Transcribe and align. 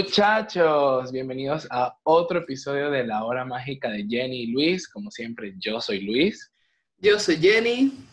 Muchachos, 0.00 1.10
bienvenidos 1.10 1.66
a 1.72 1.98
otro 2.04 2.38
episodio 2.38 2.88
de 2.88 3.04
La 3.04 3.24
Hora 3.24 3.44
Mágica 3.44 3.90
de 3.90 4.06
Jenny 4.08 4.42
y 4.42 4.52
Luis. 4.52 4.88
Como 4.88 5.10
siempre, 5.10 5.54
yo 5.58 5.80
soy 5.80 6.02
Luis. 6.02 6.52
Yo 6.98 7.18
soy 7.18 7.36
Jenny. 7.38 8.06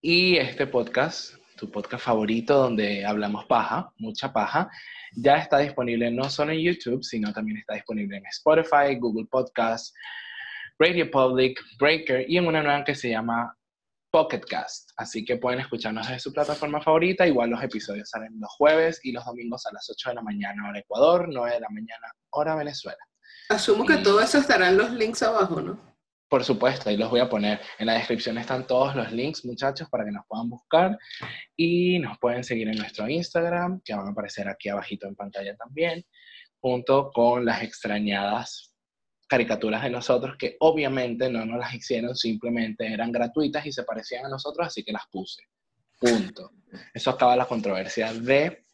Y 0.00 0.38
este 0.38 0.66
podcast, 0.66 1.34
tu 1.58 1.70
podcast 1.70 2.02
favorito 2.02 2.56
donde 2.56 3.04
hablamos 3.04 3.44
paja, 3.44 3.92
mucha 3.98 4.32
paja, 4.32 4.70
ya 5.14 5.36
está 5.36 5.58
disponible 5.58 6.10
no 6.10 6.30
solo 6.30 6.52
en 6.52 6.60
YouTube, 6.60 7.04
sino 7.04 7.30
también 7.30 7.58
está 7.58 7.74
disponible 7.74 8.16
en 8.16 8.24
Spotify, 8.28 8.98
Google 8.98 9.26
Podcasts, 9.30 9.92
Radio 10.78 11.10
Public, 11.10 11.60
Breaker 11.78 12.24
y 12.26 12.38
en 12.38 12.46
una 12.46 12.62
nueva 12.62 12.84
que 12.84 12.94
se 12.94 13.10
llama 13.10 13.54
Pocketcast. 14.12 14.90
Así 14.96 15.24
que 15.24 15.38
pueden 15.38 15.60
escucharnos 15.60 16.06
desde 16.06 16.20
su 16.20 16.32
plataforma 16.32 16.82
favorita. 16.82 17.26
Igual 17.26 17.50
los 17.50 17.62
episodios 17.62 18.10
salen 18.10 18.38
los 18.38 18.52
jueves 18.52 19.00
y 19.02 19.10
los 19.10 19.24
domingos 19.24 19.66
a 19.66 19.72
las 19.72 19.88
8 19.90 20.10
de 20.10 20.14
la 20.16 20.22
mañana 20.22 20.68
hora 20.68 20.78
Ecuador, 20.78 21.28
9 21.32 21.54
de 21.54 21.60
la 21.60 21.68
mañana 21.70 22.12
hora 22.30 22.54
Venezuela. 22.54 22.98
Asumo 23.48 23.86
que 23.86 23.96
todo 23.96 24.20
eso 24.20 24.38
estará 24.38 24.68
en 24.68 24.76
los 24.76 24.90
links 24.92 25.22
abajo, 25.22 25.60
¿no? 25.60 25.92
Por 26.28 26.44
supuesto, 26.44 26.88
ahí 26.88 26.96
los 26.96 27.10
voy 27.10 27.20
a 27.20 27.28
poner. 27.28 27.60
En 27.78 27.86
la 27.86 27.94
descripción 27.94 28.38
están 28.38 28.66
todos 28.66 28.94
los 28.94 29.12
links, 29.12 29.44
muchachos, 29.44 29.88
para 29.90 30.04
que 30.04 30.12
nos 30.12 30.24
puedan 30.26 30.48
buscar. 30.48 30.98
Y 31.56 31.98
nos 31.98 32.18
pueden 32.18 32.44
seguir 32.44 32.68
en 32.68 32.78
nuestro 32.78 33.08
Instagram, 33.08 33.80
que 33.84 33.94
van 33.94 34.06
a 34.06 34.10
aparecer 34.10 34.48
aquí 34.48 34.68
abajito 34.68 35.06
en 35.06 35.14
pantalla 35.14 35.54
también, 35.56 36.04
junto 36.58 37.10
con 37.12 37.44
las 37.44 37.62
extrañadas 37.62 38.71
caricaturas 39.32 39.82
de 39.82 39.88
nosotros 39.88 40.36
que 40.36 40.58
obviamente 40.60 41.30
no 41.30 41.46
nos 41.46 41.58
las 41.58 41.72
hicieron, 41.72 42.14
simplemente 42.14 42.86
eran 42.92 43.10
gratuitas 43.10 43.64
y 43.64 43.72
se 43.72 43.82
parecían 43.82 44.26
a 44.26 44.28
nosotros, 44.28 44.66
así 44.66 44.84
que 44.84 44.92
las 44.92 45.06
puse. 45.10 45.44
Punto. 45.98 46.50
Eso 46.92 47.08
acaba 47.08 47.34
la 47.34 47.46
controversia 47.46 48.12
de 48.12 48.66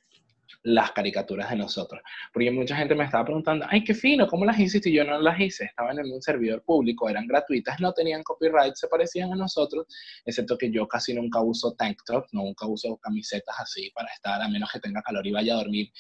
las 0.65 0.91
caricaturas 0.91 1.49
de 1.51 1.55
nosotros. 1.55 2.03
Porque 2.33 2.51
mucha 2.51 2.75
gente 2.75 2.97
me 2.97 3.05
estaba 3.05 3.25
preguntando, 3.25 3.67
ay, 3.69 3.85
qué 3.85 3.95
fino, 3.95 4.27
¿cómo 4.27 4.45
las 4.45 4.59
hiciste? 4.59 4.91
Y 4.91 4.95
yo 4.95 5.05
no 5.05 5.21
las 5.21 5.39
hice, 5.39 5.67
estaban 5.67 5.97
en 6.01 6.11
un 6.11 6.21
servidor 6.21 6.65
público, 6.65 7.09
eran 7.09 7.29
gratuitas, 7.29 7.79
no 7.79 7.93
tenían 7.93 8.25
copyright, 8.25 8.75
se 8.75 8.89
parecían 8.89 9.33
a 9.33 9.37
nosotros, 9.37 9.87
excepto 10.25 10.59
que 10.59 10.73
yo 10.73 10.89
casi 10.89 11.15
nunca 11.15 11.41
uso 11.41 11.75
tank 11.75 11.99
top, 12.05 12.27
nunca 12.33 12.67
uso 12.67 12.97
camisetas 12.97 13.55
así 13.61 13.93
para 13.95 14.09
estar, 14.13 14.43
a 14.43 14.49
menos 14.49 14.73
que 14.73 14.81
tenga 14.81 15.03
calor 15.03 15.25
y 15.25 15.31
vaya 15.31 15.55
a 15.55 15.59
dormir, 15.59 15.93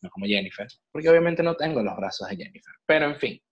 no 0.00 0.08
como 0.08 0.24
Jennifer, 0.24 0.68
porque 0.90 1.10
obviamente 1.10 1.42
no 1.42 1.54
tengo 1.54 1.82
los 1.82 1.94
brazos 1.94 2.28
de 2.30 2.36
Jennifer. 2.36 2.72
Pero 2.86 3.10
en 3.10 3.16
fin, 3.16 3.42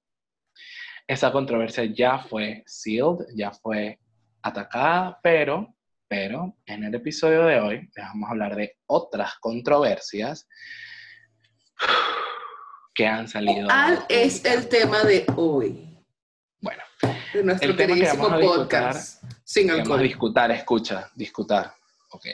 esa 1.07 1.31
controversia 1.33 1.85
ya 1.85 2.19
fue 2.19 2.63
sealed, 2.67 3.27
ya 3.35 3.53
fue 3.53 3.99
atacada, 4.43 5.19
pero, 5.23 5.75
pero 6.09 6.57
en 6.67 6.85
el 6.85 6.95
episodio 6.95 7.45
de 7.45 7.61
hoy 7.61 7.77
les 7.95 8.07
vamos 8.07 8.29
a 8.29 8.31
hablar 8.33 8.57
de 8.57 8.77
otras 8.87 9.35
controversias 9.41 10.49
que 12.95 13.07
han 13.07 13.29
salido. 13.29 13.67
¿Cuál 13.67 14.05
es 14.09 14.45
el 14.45 14.69
tema 14.69 15.03
de 15.03 15.27
hoy? 15.37 15.91
Bueno, 16.61 16.83
de 17.33 17.45
nuestro 17.45 17.71
el 17.71 17.77
tema 17.77 17.95
que 17.95 18.07
vamos 18.07 18.33
a 18.33 18.39
podcast 18.39 19.25
sin 19.45 19.69
Vamos 19.69 19.81
a 19.81 19.83
alcohol. 19.83 20.03
discutir, 20.03 20.51
escucha, 20.53 21.11
discutar. 21.15 21.75
Ok. 22.11 22.27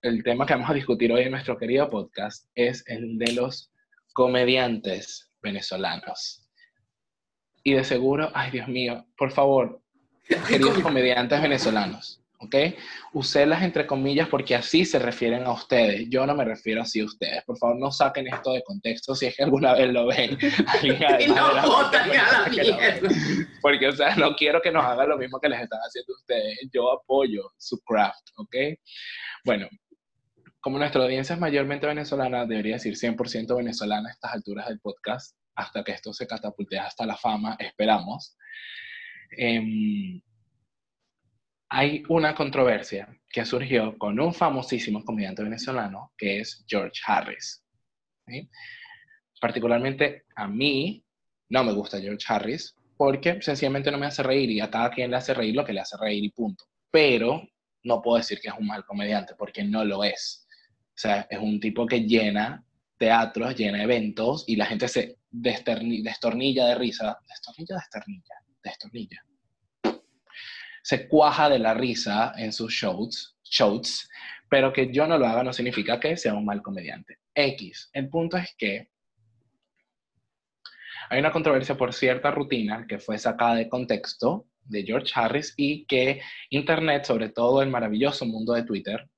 El 0.00 0.22
tema 0.22 0.46
que 0.46 0.54
vamos 0.54 0.70
a 0.70 0.74
discutir 0.74 1.12
hoy 1.12 1.24
en 1.24 1.32
nuestro 1.32 1.58
querido 1.58 1.90
podcast 1.90 2.48
es 2.54 2.84
el 2.86 3.18
de 3.18 3.32
los 3.32 3.72
comediantes 4.14 5.30
venezolanos. 5.42 6.41
Y 7.64 7.74
de 7.74 7.84
seguro, 7.84 8.30
ay 8.34 8.50
Dios 8.50 8.68
mío, 8.68 9.06
por 9.16 9.30
favor, 9.30 9.80
queridos 10.48 10.78
comediantes 10.82 11.40
venezolanos, 11.40 12.20
¿ok? 12.40 12.54
Usélas 13.12 13.62
entre 13.62 13.86
comillas 13.86 14.28
porque 14.28 14.54
así 14.54 14.84
se 14.84 14.98
refieren 14.98 15.44
a 15.44 15.52
ustedes. 15.52 16.08
Yo 16.08 16.26
no 16.26 16.34
me 16.34 16.44
refiero 16.44 16.82
así 16.82 17.00
a 17.00 17.04
ustedes. 17.04 17.44
Por 17.44 17.56
favor, 17.58 17.78
no 17.78 17.92
saquen 17.92 18.26
esto 18.26 18.52
de 18.52 18.62
contexto 18.62 19.14
si 19.14 19.26
es 19.26 19.36
que 19.36 19.44
alguna 19.44 19.74
vez 19.74 19.92
lo 19.92 20.06
ven. 20.06 20.36
Y 20.82 20.88
no 20.88 21.18
gente 21.18 22.18
a 22.18 22.42
la 22.42 22.48
mierda. 22.50 23.08
Porque, 23.60 23.88
o 23.88 23.92
sea, 23.92 24.16
no 24.16 24.34
quiero 24.34 24.60
que 24.60 24.72
nos 24.72 24.84
hagan 24.84 25.08
lo 25.08 25.18
mismo 25.18 25.38
que 25.38 25.48
les 25.48 25.60
están 25.60 25.80
haciendo 25.80 26.14
ustedes. 26.14 26.58
Yo 26.72 26.92
apoyo 26.92 27.52
su 27.58 27.78
craft, 27.80 28.28
¿ok? 28.36 28.56
Bueno, 29.44 29.68
como 30.62 30.78
nuestra 30.78 31.02
audiencia 31.02 31.34
es 31.34 31.40
mayormente 31.40 31.86
venezolana, 31.86 32.46
debería 32.46 32.74
decir 32.74 32.94
100% 32.94 33.56
venezolana 33.56 34.08
a 34.08 34.12
estas 34.12 34.32
alturas 34.32 34.68
del 34.68 34.78
podcast, 34.78 35.36
hasta 35.54 35.84
que 35.84 35.92
esto 35.92 36.12
se 36.12 36.26
catapulte 36.26 36.78
hasta 36.78 37.06
la 37.06 37.16
fama, 37.16 37.56
esperamos. 37.58 38.36
Em, 39.30 40.20
hay 41.68 42.02
una 42.08 42.34
controversia 42.34 43.08
que 43.28 43.44
surgió 43.44 43.96
con 43.96 44.20
un 44.20 44.34
famosísimo 44.34 45.04
comediante 45.04 45.42
venezolano 45.42 46.12
que 46.16 46.40
es 46.40 46.64
George 46.68 47.00
Harris. 47.06 47.64
Particularmente 49.40 50.24
a 50.36 50.46
mí 50.46 51.02
no 51.48 51.64
me 51.64 51.72
gusta 51.72 52.00
George 52.00 52.24
Harris 52.28 52.76
porque 52.96 53.40
sencillamente 53.40 53.90
no 53.90 53.98
me 53.98 54.06
hace 54.06 54.22
reír 54.22 54.50
y 54.50 54.60
a 54.60 54.70
cada 54.70 54.90
quien 54.90 55.10
le 55.10 55.16
hace 55.16 55.34
reír 55.34 55.54
lo 55.54 55.64
que 55.64 55.72
le 55.72 55.80
hace 55.80 55.96
reír 55.96 56.22
y 56.22 56.30
punto. 56.30 56.64
Pero 56.90 57.42
no 57.84 58.02
puedo 58.02 58.18
decir 58.18 58.38
que 58.40 58.48
es 58.48 58.54
un 58.58 58.66
mal 58.66 58.84
comediante 58.84 59.34
porque 59.34 59.64
no 59.64 59.84
lo 59.84 60.04
es. 60.04 60.46
O 60.88 60.98
sea, 61.02 61.26
es 61.30 61.38
un 61.38 61.58
tipo 61.58 61.86
que 61.86 62.00
llena 62.00 62.64
teatros, 63.02 63.56
llena 63.56 63.82
eventos 63.82 64.44
y 64.46 64.54
la 64.54 64.64
gente 64.64 64.86
se 64.86 65.18
destornilla 65.28 66.66
de 66.68 66.76
risa. 66.76 67.18
¿Destornilla 67.26 67.74
o 67.74 67.78
desternilla? 67.78 68.34
Destornilla. 68.62 69.26
Se 70.84 71.08
cuaja 71.08 71.48
de 71.48 71.58
la 71.58 71.74
risa 71.74 72.32
en 72.36 72.52
sus 72.52 72.72
shows, 72.72 73.36
shows, 73.42 74.08
pero 74.48 74.72
que 74.72 74.92
yo 74.92 75.08
no 75.08 75.18
lo 75.18 75.26
haga 75.26 75.42
no 75.42 75.52
significa 75.52 75.98
que 75.98 76.16
sea 76.16 76.34
un 76.34 76.44
mal 76.44 76.62
comediante. 76.62 77.18
X. 77.34 77.90
El 77.92 78.08
punto 78.08 78.36
es 78.36 78.54
que 78.56 78.88
hay 81.10 81.18
una 81.18 81.32
controversia 81.32 81.76
por 81.76 81.92
cierta 81.92 82.30
rutina 82.30 82.86
que 82.86 83.00
fue 83.00 83.18
sacada 83.18 83.56
de 83.56 83.68
contexto 83.68 84.46
de 84.62 84.84
George 84.84 85.10
Harris 85.12 85.54
y 85.56 85.86
que 85.86 86.20
Internet, 86.50 87.04
sobre 87.04 87.30
todo 87.30 87.62
el 87.62 87.68
maravilloso 87.68 88.26
mundo 88.26 88.52
de 88.52 88.62
Twitter, 88.62 89.08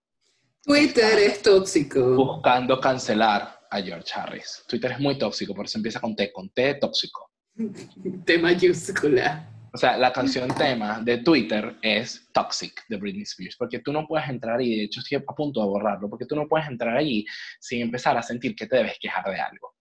Twitter 0.63 1.19
es 1.19 1.43
tóxico. 1.43 2.17
buscando 2.17 2.81
cancelar 2.81 3.54
a 3.75 3.83
George 3.83 4.13
Harris. 4.15 4.65
Twitter 4.69 4.93
es 4.93 5.01
muy 5.01 5.19
tóxico, 5.19 5.55
por 5.55 5.67
eso 5.67 5.79
empieza 5.79 6.01
con 6.01 6.15
T, 6.15 6.33
con 6.33 6.49
T 6.51 6.75
tóxico. 6.75 7.31
De 7.57 8.39
mayúscula. 8.39 9.51
O 9.73 9.77
sea, 9.77 9.97
la 9.97 10.13
canción 10.13 10.55
tema 10.55 11.01
de 11.01 11.19
Twitter 11.19 11.75
es 11.83 12.29
Toxic 12.33 12.87
de 12.89 12.97
Britney 12.97 13.23
Spears, 13.23 13.57
porque 13.57 13.81
tú 13.81 13.93
no 13.93 14.07
puedes 14.07 14.29
entrar 14.29 14.63
y 14.63 14.77
de 14.77 14.85
hecho 14.85 15.01
estoy 15.01 15.19
a 15.19 15.21
punto 15.23 15.61
de 15.61 15.67
borrarlo, 15.67 16.09
porque 16.09 16.27
tú 16.27 16.37
no 16.37 16.47
puedes 16.47 16.69
entrar 16.69 16.97
allí 16.97 17.27
sin 17.59 17.81
empezar 17.83 18.17
a 18.17 18.23
sentir 18.23 18.55
que 18.55 18.69
te 18.69 18.77
debes 18.77 18.97
quejar 19.01 19.25
de 19.25 19.41
algo. 19.41 19.75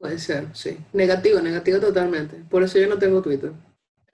Puede 0.00 0.18
ser, 0.18 0.48
sí. 0.54 0.78
Negativo, 0.94 1.40
negativo 1.40 1.78
totalmente. 1.78 2.38
Por 2.48 2.62
eso 2.62 2.78
yo 2.78 2.88
no 2.88 2.98
tengo 2.98 3.20
Twitter. 3.20 3.52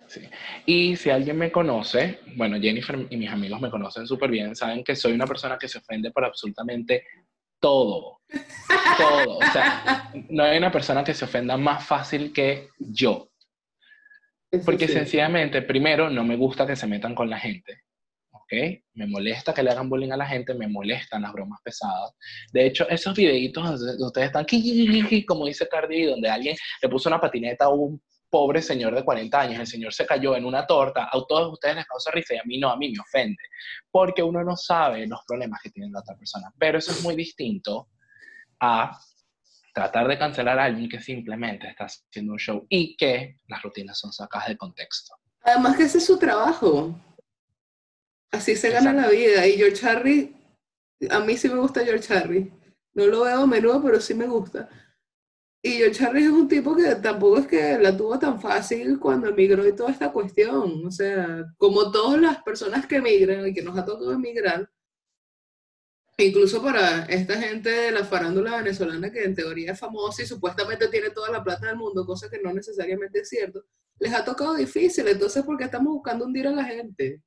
Sí. 0.08 0.20
Y 0.66 0.96
si 0.96 1.10
alguien 1.10 1.38
me 1.38 1.52
conoce, 1.52 2.18
bueno, 2.34 2.60
Jennifer 2.60 3.06
y 3.08 3.16
mis 3.16 3.30
amigos 3.30 3.60
me 3.60 3.70
conocen 3.70 4.04
súper 4.04 4.30
bien, 4.30 4.56
saben 4.56 4.82
que 4.82 4.96
soy 4.96 5.12
una 5.12 5.28
persona 5.28 5.56
que 5.56 5.68
se 5.68 5.78
ofende 5.78 6.10
por 6.10 6.24
absolutamente 6.24 7.04
todo. 7.60 8.20
Todo. 8.98 9.38
O 9.38 9.52
sea, 9.52 10.10
no 10.30 10.44
hay 10.44 10.58
una 10.58 10.72
persona 10.72 11.04
que 11.04 11.14
se 11.14 11.24
ofenda 11.24 11.56
más 11.56 11.84
fácil 11.84 12.32
que 12.32 12.68
yo. 12.78 13.30
Eso 14.50 14.64
Porque 14.64 14.86
sí. 14.86 14.94
sencillamente, 14.94 15.62
primero, 15.62 16.08
no 16.10 16.24
me 16.24 16.36
gusta 16.36 16.66
que 16.66 16.76
se 16.76 16.86
metan 16.86 17.14
con 17.14 17.28
la 17.28 17.38
gente. 17.38 17.82
¿Ok? 18.30 18.52
Me 18.94 19.06
molesta 19.06 19.52
que 19.52 19.62
le 19.62 19.70
hagan 19.70 19.88
bullying 19.88 20.12
a 20.12 20.16
la 20.16 20.26
gente, 20.26 20.54
me 20.54 20.68
molestan 20.68 21.22
las 21.22 21.32
bromas 21.32 21.60
pesadas. 21.64 22.12
De 22.52 22.66
hecho, 22.66 22.88
esos 22.88 23.14
videitos 23.16 23.80
donde 23.80 24.04
ustedes 24.04 24.26
están, 24.28 24.46
como 25.26 25.46
dice 25.46 25.66
Cardi, 25.68 26.04
donde 26.04 26.28
alguien 26.28 26.56
le 26.80 26.88
puso 26.88 27.08
una 27.08 27.20
patineta 27.20 27.64
a 27.64 27.70
un 27.70 28.00
pobre 28.30 28.62
señor 28.62 28.94
de 28.94 29.04
40 29.04 29.40
años, 29.40 29.60
el 29.60 29.66
señor 29.66 29.92
se 29.92 30.06
cayó 30.06 30.36
en 30.36 30.44
una 30.44 30.66
torta, 30.66 31.04
a 31.04 31.24
todos 31.28 31.52
ustedes 31.52 31.76
les 31.76 31.86
causa 31.86 32.10
risa 32.10 32.34
y 32.34 32.38
a 32.38 32.44
mí 32.44 32.58
no, 32.58 32.70
a 32.70 32.76
mí 32.76 32.90
me 32.90 33.00
ofende. 33.00 33.42
Porque 33.90 34.22
uno 34.22 34.42
no 34.42 34.56
sabe 34.56 35.06
los 35.06 35.20
problemas 35.26 35.60
que 35.62 35.70
tiene 35.70 35.90
la 35.90 36.00
otra 36.00 36.16
persona. 36.16 36.52
Pero 36.58 36.78
eso 36.78 36.92
es 36.92 37.02
muy 37.02 37.14
distinto 37.14 37.88
a 38.60 38.98
tratar 39.74 40.08
de 40.08 40.18
cancelar 40.18 40.58
a 40.58 40.64
alguien 40.64 40.88
que 40.88 41.00
simplemente 41.00 41.68
está 41.68 41.84
haciendo 41.84 42.32
un 42.32 42.38
show 42.38 42.66
y 42.68 42.96
que 42.96 43.40
las 43.46 43.62
rutinas 43.62 43.98
son 43.98 44.12
sacadas 44.12 44.48
de 44.48 44.56
contexto. 44.56 45.14
Además 45.42 45.76
que 45.76 45.84
ese 45.84 45.98
es 45.98 46.06
su 46.06 46.18
trabajo. 46.18 46.98
Así 48.32 48.56
se 48.56 48.70
gana 48.70 48.92
la 48.92 49.08
vida. 49.08 49.46
Y 49.46 49.56
George 49.56 49.86
Harry, 49.86 50.36
a 51.10 51.20
mí 51.20 51.36
sí 51.36 51.48
me 51.48 51.56
gusta 51.56 51.84
George 51.84 52.12
Harry. 52.12 52.52
No 52.94 53.06
lo 53.06 53.24
veo 53.24 53.42
a 53.42 53.46
menudo, 53.46 53.82
pero 53.82 54.00
sí 54.00 54.14
me 54.14 54.26
gusta. 54.26 54.68
Y 55.66 55.78
George 55.78 56.04
Harry 56.04 56.22
es 56.22 56.30
un 56.30 56.46
tipo 56.46 56.76
que 56.76 56.94
tampoco 56.96 57.38
es 57.38 57.46
que 57.48 57.76
la 57.78 57.96
tuvo 57.96 58.16
tan 58.18 58.40
fácil 58.40 59.00
cuando 59.00 59.28
emigró 59.28 59.66
y 59.66 59.74
toda 59.74 59.90
esta 59.90 60.12
cuestión. 60.12 60.86
O 60.86 60.90
sea, 60.92 61.44
como 61.56 61.90
todas 61.90 62.20
las 62.20 62.42
personas 62.42 62.86
que 62.86 62.96
emigran 62.96 63.48
y 63.48 63.52
que 63.52 63.62
nos 63.62 63.76
ha 63.76 63.84
tocado 63.84 64.12
emigrar, 64.12 64.70
incluso 66.18 66.62
para 66.62 67.04
esta 67.06 67.34
gente 67.40 67.68
de 67.68 67.90
la 67.90 68.04
farándula 68.04 68.56
venezolana 68.58 69.10
que 69.10 69.24
en 69.24 69.34
teoría 69.34 69.72
es 69.72 69.80
famosa 69.80 70.22
y 70.22 70.26
supuestamente 70.26 70.88
tiene 70.88 71.10
toda 71.10 71.30
la 71.30 71.42
plata 71.42 71.66
del 71.66 71.76
mundo, 71.76 72.06
cosa 72.06 72.30
que 72.30 72.38
no 72.40 72.52
necesariamente 72.52 73.20
es 73.20 73.28
cierto, 73.28 73.64
les 73.98 74.14
ha 74.14 74.24
tocado 74.24 74.54
difícil. 74.54 75.08
Entonces, 75.08 75.42
¿por 75.44 75.56
qué 75.58 75.64
estamos 75.64 75.92
buscando 75.92 76.26
hundir 76.26 76.46
a 76.46 76.52
la 76.52 76.64
gente? 76.64 77.22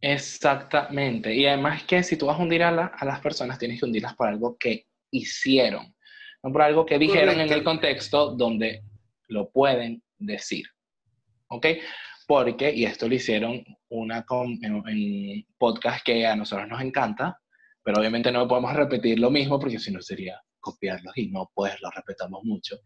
Exactamente. 0.00 1.32
Y 1.34 1.46
además 1.46 1.84
que 1.84 2.02
si 2.02 2.16
tú 2.16 2.26
vas 2.26 2.38
a 2.38 2.42
hundir 2.42 2.62
a, 2.64 2.70
la- 2.72 2.86
a 2.86 3.04
las 3.04 3.20
personas, 3.20 3.58
tienes 3.58 3.78
que 3.78 3.86
hundirlas 3.86 4.14
por 4.16 4.26
algo 4.28 4.56
que 4.58 4.86
hicieron. 5.12 5.93
No 6.44 6.52
por 6.52 6.62
algo 6.62 6.84
que 6.84 6.98
dijeron 6.98 7.40
en 7.40 7.50
el 7.50 7.64
contexto 7.64 8.36
donde 8.36 8.82
lo 9.28 9.50
pueden 9.50 10.02
decir. 10.18 10.66
¿Ok? 11.48 11.66
Porque, 12.26 12.70
y 12.70 12.84
esto 12.84 13.08
lo 13.08 13.14
hicieron 13.14 13.64
una 13.88 14.26
en, 14.62 14.82
en 14.86 15.46
podcast 15.56 16.04
que 16.04 16.26
a 16.26 16.36
nosotros 16.36 16.68
nos 16.68 16.82
encanta, 16.82 17.40
pero 17.82 17.98
obviamente 17.98 18.30
no 18.30 18.46
podemos 18.46 18.74
repetir 18.74 19.18
lo 19.18 19.30
mismo 19.30 19.58
porque 19.58 19.78
si 19.78 19.90
no 19.90 20.02
sería 20.02 20.38
copiarlos 20.60 21.16
y 21.16 21.28
no 21.28 21.50
pues 21.54 21.80
lo 21.80 21.90
respetamos 21.90 22.44
mucho, 22.44 22.76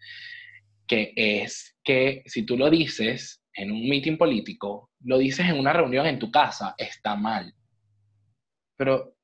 que 0.87 1.13
es 1.17 1.77
que 1.83 2.23
si 2.27 2.45
tú 2.45 2.57
lo 2.57 2.71
dices 2.71 3.43
en 3.55 3.73
un 3.73 3.89
meeting 3.89 4.17
político, 4.17 4.91
lo 5.01 5.19
dices 5.19 5.47
en 5.47 5.59
una 5.59 5.73
reunión 5.73 6.07
en 6.07 6.21
tu 6.21 6.31
casa, 6.31 6.75
está 6.79 7.17
mal. 7.17 7.53
Pero 8.77 9.18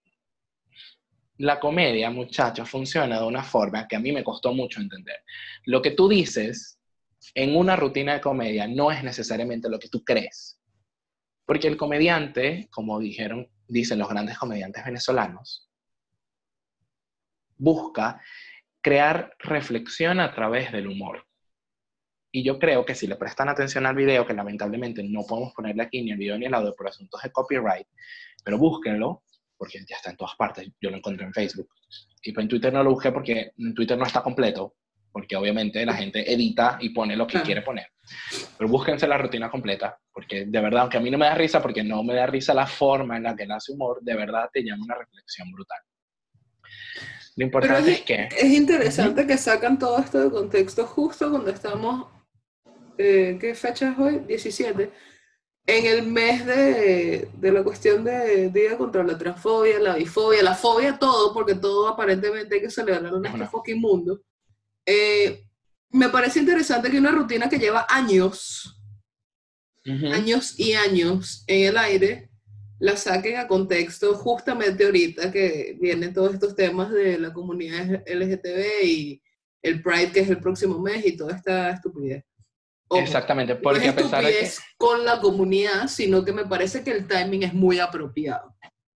la 1.39 1.59
comedia, 1.59 2.11
muchachos, 2.11 2.69
funciona 2.69 3.19
de 3.19 3.27
una 3.27 3.43
forma 3.43 3.89
que 3.89 3.97
a 3.97 4.01
mí 4.01 4.13
me 4.13 4.25
costó 4.25 4.53
mucho 4.53 4.81
entender. 4.81 5.17
Lo 5.65 5.83
que 5.83 5.91
tú 5.91 6.09
dices 6.09 6.79
en 7.35 7.57
una 7.57 7.77
rutina 7.77 8.15
de 8.15 8.21
comedia 8.21 8.69
no 8.69 8.93
es 8.93 9.03
necesariamente 9.03 9.69
lo 9.69 9.79
que 9.79 9.89
tú 9.89 10.05
crees. 10.05 10.61
Porque 11.47 11.69
el 11.69 11.77
comediante, 11.77 12.69
como 12.71 12.99
dijeron, 12.99 13.49
dicen 13.67 13.99
los 13.99 14.09
grandes 14.09 14.39
comediantes 14.39 14.85
venezolanos, 14.85 15.69
busca 17.57 18.21
crear 18.81 19.35
reflexión 19.39 20.21
a 20.21 20.35
través 20.35 20.73
del 20.73 20.87
humor. 20.87 21.27
Y 22.31 22.43
yo 22.43 22.59
creo 22.59 22.85
que 22.85 22.95
si 22.95 23.07
le 23.07 23.17
prestan 23.17 23.49
atención 23.49 23.87
al 23.87 23.95
video, 23.95 24.27
que 24.27 24.35
lamentablemente 24.35 25.03
no 25.05 25.23
podemos 25.27 25.53
ponerle 25.55 25.83
aquí 25.83 26.03
ni 26.03 26.13
el 26.13 26.19
video 26.19 26.37
ni 26.37 26.47
el 26.47 26.55
audio 26.55 26.75
por 26.75 26.89
asuntos 26.89 27.23
de 27.23 27.31
copyright, 27.31 27.87
pero 28.45 28.59
búsquenlo, 28.59 29.23
porque 29.57 29.79
ya 29.89 29.97
está 29.97 30.11
en 30.11 30.17
todas 30.17 30.35
partes. 30.37 30.69
Yo 30.81 30.91
lo 30.91 30.97
encontré 30.97 31.25
en 31.25 31.33
Facebook. 31.33 31.69
Y 32.23 32.33
pues 32.33 32.45
en 32.45 32.49
Twitter 32.49 32.73
no 32.73 32.83
lo 32.83 32.91
busqué 32.91 33.13
porque 33.13 33.53
en 33.57 33.75
Twitter 33.75 33.97
no 33.97 34.05
está 34.05 34.23
completo, 34.23 34.75
porque 35.13 35.37
obviamente 35.37 35.85
la 35.87 35.95
gente 35.95 36.33
edita 36.33 36.79
y 36.81 36.91
pone 36.91 37.17
lo 37.17 37.27
que 37.27 37.41
quiere 37.43 37.63
poner. 37.63 37.87
Pero 38.59 38.69
búsquense 38.69 39.07
la 39.07 39.19
rutina 39.19 39.51
completa, 39.51 39.99
porque 40.13 40.47
de 40.47 40.61
verdad, 40.61 40.83
aunque 40.83 40.97
a 40.97 41.01
mí 41.01 41.11
no 41.11 41.19
me 41.19 41.27
da 41.27 41.35
risa, 41.35 41.63
porque 41.63 41.85
no 41.85 42.03
me 42.03 42.15
da 42.15 42.27
risa 42.27 42.53
la 42.55 42.67
forma 42.67 43.17
en 43.17 43.23
la 43.23 43.37
que 43.37 43.45
él 43.45 43.53
hace 43.53 43.73
humor, 43.73 44.01
de 44.03 44.15
verdad 44.15 44.49
te 44.53 44.63
llama 44.63 44.85
una 44.85 44.97
reflexión 44.97 45.51
brutal. 45.53 45.79
Lo 47.37 47.45
importante 47.45 47.93
es, 47.93 48.01
que... 48.03 48.29
Es 48.37 48.53
interesante 48.53 49.27
que 49.27 49.37
sacan 49.37 49.79
todo 49.79 49.99
esto 49.99 50.23
de 50.23 50.31
contexto 50.31 50.87
justo 50.87 51.31
cuando 51.31 51.51
estamos, 51.51 52.07
eh, 52.97 53.37
¿qué 53.41 53.55
fecha 53.55 53.91
es 53.91 53.99
hoy? 53.99 54.19
17. 54.21 54.91
En 55.67 55.87
el 55.87 56.07
mes 56.07 56.45
de, 56.45 57.29
de 57.33 57.53
la 57.53 57.63
cuestión 57.63 58.05
de 58.05 58.51
Día 58.51 58.77
contra 58.77 59.03
la 59.03 59.17
transfobia, 59.17 59.79
la 59.79 59.97
bifobia, 59.97 60.43
la 60.43 60.55
fobia, 60.55 60.99
todo, 60.99 61.33
porque 61.33 61.55
todo 61.55 61.89
aparentemente 61.89 62.57
hay 62.57 62.61
que 62.61 62.71
celebrarlo 62.71 63.19
en 63.19 63.27
este 63.27 63.47
fucking 63.47 63.81
mundo. 63.81 64.21
Eh, 64.85 65.47
me 65.91 66.09
parece 66.09 66.41
interesante 66.41 66.91
que 66.91 66.99
una 66.99 67.13
rutina 67.13 67.49
que 67.49 67.59
lleva 67.59 67.87
años, 67.89 68.79
años 70.13 70.59
y 70.59 70.73
años 70.73 71.45
en 71.47 71.69
el 71.69 71.77
aire, 71.79 72.31
la 72.79 72.97
saquen 72.97 73.37
a 73.37 73.47
contexto 73.47 74.15
justamente 74.15 74.85
ahorita 74.85 75.31
que 75.31 75.77
vienen 75.81 76.13
todos 76.13 76.35
estos 76.35 76.55
temas 76.55 76.91
de 76.91 77.19
la 77.19 77.33
comunidad 77.33 78.03
LGTB 78.07 78.85
y 78.85 79.23
el 79.63 79.83
Pride 79.83 80.13
que 80.13 80.21
es 80.21 80.29
el 80.29 80.41
próximo 80.41 80.79
mes 80.79 81.07
y 81.07 81.17
toda 81.17 81.37
esta 81.37 81.71
estupidez. 81.71 82.25
Exactamente, 82.97 83.57
porque 83.57 83.89
a 83.89 83.95
pesar 83.95 84.25
de 84.25 84.31
que... 84.31 84.51
con 84.77 85.05
la 85.05 85.21
comunidad, 85.21 85.89
sino 85.89 86.25
que 86.25 86.33
me 86.33 86.45
parece 86.45 86.83
que 86.83 86.91
el 86.91 87.07
timing 87.07 87.43
es 87.43 87.55
muy 87.55 87.79
apropiado. 87.79 88.55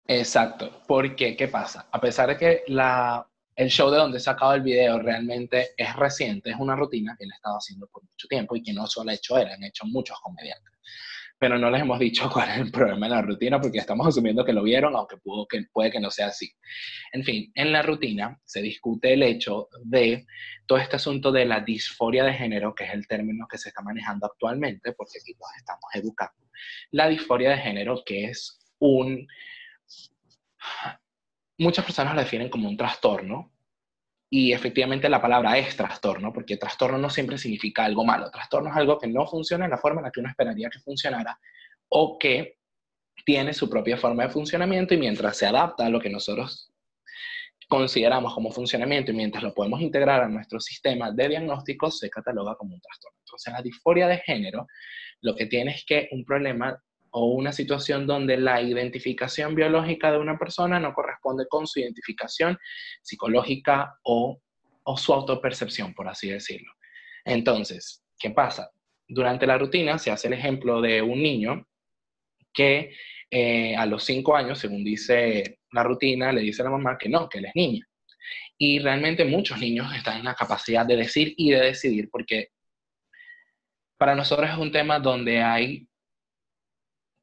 Exacto, 0.06 0.82
porque 0.86 1.36
¿qué 1.36 1.48
pasa? 1.48 1.88
A 1.90 2.00
pesar 2.00 2.28
de 2.28 2.36
que 2.36 2.62
la, 2.68 3.28
el 3.56 3.68
show 3.68 3.90
de 3.90 3.98
donde 3.98 4.18
he 4.18 4.20
sacado 4.20 4.54
el 4.54 4.62
video 4.62 4.98
realmente 4.98 5.70
es 5.76 5.96
reciente, 5.96 6.50
es 6.50 6.56
una 6.58 6.76
rutina 6.76 7.16
que 7.18 7.24
él 7.24 7.32
ha 7.32 7.36
estado 7.36 7.56
haciendo 7.56 7.86
por 7.88 8.04
mucho 8.04 8.28
tiempo 8.28 8.54
y 8.54 8.62
que 8.62 8.72
no 8.72 8.86
solo 8.86 9.10
ha 9.10 9.14
hecho 9.14 9.36
él, 9.38 9.48
han 9.48 9.64
hecho 9.64 9.84
muchos 9.86 10.18
comediantes 10.20 10.75
pero 11.38 11.58
no 11.58 11.70
les 11.70 11.82
hemos 11.82 11.98
dicho 11.98 12.28
cuál 12.32 12.50
es 12.50 12.58
el 12.58 12.70
problema 12.70 13.06
en 13.06 13.12
la 13.12 13.22
rutina 13.22 13.60
porque 13.60 13.78
estamos 13.78 14.06
asumiendo 14.06 14.44
que 14.44 14.52
lo 14.52 14.62
vieron, 14.62 14.96
aunque 14.96 15.16
pudo, 15.18 15.46
que, 15.46 15.64
puede 15.72 15.90
que 15.90 16.00
no 16.00 16.10
sea 16.10 16.28
así. 16.28 16.50
En 17.12 17.24
fin, 17.24 17.50
en 17.54 17.72
la 17.72 17.82
rutina 17.82 18.38
se 18.44 18.62
discute 18.62 19.12
el 19.12 19.22
hecho 19.22 19.68
de 19.84 20.26
todo 20.66 20.78
este 20.78 20.96
asunto 20.96 21.32
de 21.32 21.44
la 21.44 21.60
disforia 21.60 22.24
de 22.24 22.34
género, 22.34 22.74
que 22.74 22.84
es 22.84 22.94
el 22.94 23.06
término 23.06 23.46
que 23.50 23.58
se 23.58 23.68
está 23.68 23.82
manejando 23.82 24.26
actualmente, 24.26 24.92
porque 24.92 25.18
aquí 25.20 25.32
los 25.32 25.50
estamos 25.56 25.84
educando. 25.94 26.46
La 26.90 27.08
disforia 27.08 27.50
de 27.50 27.58
género, 27.58 28.02
que 28.04 28.24
es 28.26 28.58
un... 28.78 29.26
Muchas 31.58 31.84
personas 31.84 32.14
lo 32.14 32.20
definen 32.20 32.50
como 32.50 32.68
un 32.68 32.76
trastorno, 32.76 33.55
y 34.28 34.52
efectivamente 34.52 35.08
la 35.08 35.22
palabra 35.22 35.56
es 35.56 35.76
trastorno, 35.76 36.32
porque 36.32 36.56
trastorno 36.56 36.98
no 36.98 37.10
siempre 37.10 37.38
significa 37.38 37.84
algo 37.84 38.04
malo. 38.04 38.30
Trastorno 38.30 38.70
es 38.70 38.76
algo 38.76 38.98
que 38.98 39.06
no 39.06 39.26
funciona 39.26 39.66
en 39.66 39.70
la 39.70 39.78
forma 39.78 40.00
en 40.00 40.06
la 40.06 40.10
que 40.10 40.20
uno 40.20 40.28
esperaría 40.28 40.68
que 40.68 40.80
funcionara 40.80 41.38
o 41.88 42.18
que 42.18 42.58
tiene 43.24 43.52
su 43.52 43.70
propia 43.70 43.96
forma 43.96 44.24
de 44.24 44.30
funcionamiento 44.30 44.94
y 44.94 44.98
mientras 44.98 45.36
se 45.36 45.46
adapta 45.46 45.86
a 45.86 45.90
lo 45.90 46.00
que 46.00 46.10
nosotros 46.10 46.72
consideramos 47.68 48.34
como 48.34 48.50
funcionamiento 48.50 49.10
y 49.10 49.14
mientras 49.14 49.42
lo 49.42 49.54
podemos 49.54 49.80
integrar 49.80 50.22
a 50.22 50.28
nuestro 50.28 50.60
sistema 50.60 51.10
de 51.10 51.28
diagnóstico, 51.28 51.90
se 51.90 52.10
cataloga 52.10 52.56
como 52.56 52.74
un 52.74 52.80
trastorno. 52.80 53.18
Entonces, 53.20 53.52
la 53.52 53.62
disforia 53.62 54.06
de 54.06 54.18
género 54.18 54.66
lo 55.22 55.34
que 55.34 55.46
tiene 55.46 55.72
es 55.72 55.84
que 55.84 56.08
un 56.12 56.24
problema 56.24 56.80
o 57.10 57.26
una 57.26 57.52
situación 57.52 58.06
donde 58.06 58.36
la 58.36 58.60
identificación 58.60 59.54
biológica 59.54 60.10
de 60.10 60.18
una 60.18 60.38
persona 60.38 60.78
no 60.78 60.92
corresponde 60.92 61.46
con 61.48 61.66
su 61.66 61.80
identificación 61.80 62.58
psicológica 63.02 63.98
o, 64.02 64.40
su 64.96 65.12
autopercepción, 65.12 65.94
por 65.94 66.08
así 66.08 66.30
decirlo. 66.30 66.72
Entonces, 67.24 68.04
¿qué 68.18 68.30
pasa? 68.30 68.70
Durante 69.08 69.46
la 69.46 69.58
rutina 69.58 69.98
se 69.98 70.10
hace 70.10 70.28
el 70.28 70.34
ejemplo 70.34 70.80
de 70.80 71.02
un 71.02 71.20
niño 71.20 71.66
que 72.52 72.94
eh, 73.30 73.74
a 73.74 73.84
los 73.86 74.04
cinco 74.04 74.36
años, 74.36 74.60
según 74.60 74.84
dice 74.84 75.58
la 75.72 75.82
rutina, 75.82 76.32
le 76.32 76.42
dice 76.42 76.62
a 76.62 76.66
la 76.66 76.70
mamá 76.70 76.96
que 76.98 77.08
no, 77.08 77.28
que 77.28 77.38
él 77.38 77.46
es 77.46 77.52
niña. 77.56 77.86
Y 78.58 78.78
realmente 78.78 79.24
muchos 79.24 79.58
niños 79.58 79.92
están 79.94 80.18
en 80.18 80.24
la 80.24 80.34
capacidad 80.34 80.86
de 80.86 80.96
decir 80.96 81.34
y 81.36 81.50
de 81.50 81.60
decidir 81.60 82.08
porque 82.10 82.50
para 83.98 84.14
nosotros 84.14 84.50
es 84.50 84.56
un 84.56 84.72
tema 84.72 84.98
donde 84.98 85.42
hay 85.42 85.85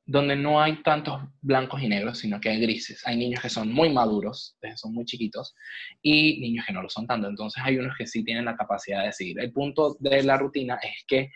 donde 0.05 0.35
no 0.35 0.61
hay 0.61 0.81
tantos 0.83 1.21
blancos 1.41 1.81
y 1.81 1.87
negros, 1.87 2.19
sino 2.19 2.39
que 2.41 2.49
hay 2.49 2.59
grises. 2.59 3.01
Hay 3.05 3.15
niños 3.15 3.41
que 3.41 3.49
son 3.49 3.71
muy 3.71 3.89
maduros, 3.89 4.57
son 4.75 4.93
muy 4.93 5.05
chiquitos, 5.05 5.55
y 6.01 6.41
niños 6.41 6.65
que 6.65 6.73
no 6.73 6.81
lo 6.81 6.89
son 6.89 7.07
tanto. 7.07 7.27
Entonces 7.27 7.63
hay 7.65 7.77
unos 7.77 7.95
que 7.97 8.05
sí 8.05 8.23
tienen 8.23 8.45
la 8.45 8.55
capacidad 8.55 8.99
de 8.99 9.07
decidir. 9.07 9.39
El 9.39 9.53
punto 9.53 9.95
de 9.99 10.23
la 10.23 10.37
rutina 10.37 10.77
es 10.81 11.05
que 11.07 11.31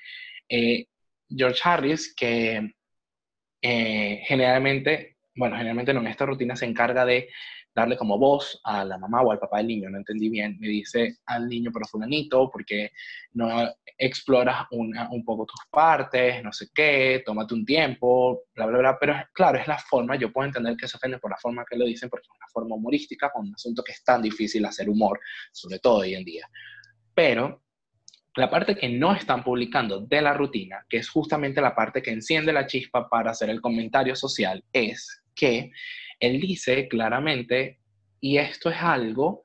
eh, 0.50 0.86
George 1.30 1.62
Harris, 1.64 2.14
que 2.14 2.74
eh, 3.62 4.22
generalmente, 4.26 5.18
bueno, 5.36 5.56
generalmente 5.56 5.94
no, 5.94 6.02
en 6.02 6.08
esta 6.08 6.26
rutina 6.26 6.56
se 6.56 6.66
encarga 6.66 7.06
de 7.06 7.30
darle 7.78 7.96
como 7.96 8.18
voz 8.18 8.60
a 8.64 8.84
la 8.84 8.98
mamá 8.98 9.22
o 9.22 9.32
al 9.32 9.38
papá 9.38 9.58
del 9.58 9.68
niño, 9.68 9.92
no 9.92 10.00
entendí 10.00 10.30
bien, 10.30 10.58
me 10.60 10.68
dice 10.68 11.20
al 11.28 11.48
niño, 11.48 11.70
pero 11.72 11.86
fulanito, 11.86 12.50
porque 12.50 12.92
no 13.34 13.70
exploras 14.00 14.66
un 14.72 15.24
poco 15.24 15.46
tus 15.46 15.60
partes, 15.70 16.44
no 16.44 16.52
sé 16.52 16.70
qué, 16.74 17.22
tómate 17.24 17.54
un 17.54 17.64
tiempo, 17.64 18.46
bla, 18.56 18.66
bla, 18.66 18.80
bla, 18.80 18.98
pero 19.00 19.14
claro, 19.32 19.60
es 19.60 19.68
la 19.68 19.78
forma, 19.78 20.16
yo 20.16 20.34
puedo 20.34 20.48
entender 20.48 20.76
que 20.76 20.88
se 20.88 20.98
ofende 20.98 21.20
por 21.20 21.30
la 21.30 21.38
forma 21.38 21.66
que 21.70 21.78
lo 21.78 21.86
dicen, 21.86 22.10
porque 22.10 22.26
es 22.26 22.36
una 22.36 22.48
forma 22.52 22.76
humorística, 22.76 23.32
con 23.32 23.46
un 23.48 23.54
asunto 23.54 23.84
que 23.84 23.92
es 23.92 24.04
tan 24.04 24.24
difícil 24.24 24.66
hacer 24.66 24.90
humor, 24.90 25.20
sobre 25.52 25.78
todo 25.78 25.98
hoy 25.98 26.16
en 26.16 26.24
día. 26.24 26.50
Pero 27.14 27.62
la 28.36 28.50
parte 28.50 28.76
que 28.76 28.90
no 28.90 29.14
están 29.14 29.44
publicando 29.44 30.00
de 30.00 30.20
la 30.24 30.34
rutina, 30.34 30.84
que 30.90 30.98
es 30.98 31.10
justamente 31.10 31.62
la 31.62 31.76
parte 31.76 32.02
que 32.02 32.10
enciende 32.10 32.52
la 32.52 32.66
chispa 32.66 33.08
para 33.08 33.30
hacer 33.30 33.52
el 33.52 33.62
comentario 33.62 34.16
social, 34.16 34.64
es 34.74 35.22
que 35.36 35.72
él 36.20 36.40
dice 36.40 36.88
claramente, 36.88 37.80
y 38.20 38.38
esto 38.38 38.70
es 38.70 38.78
algo 38.82 39.44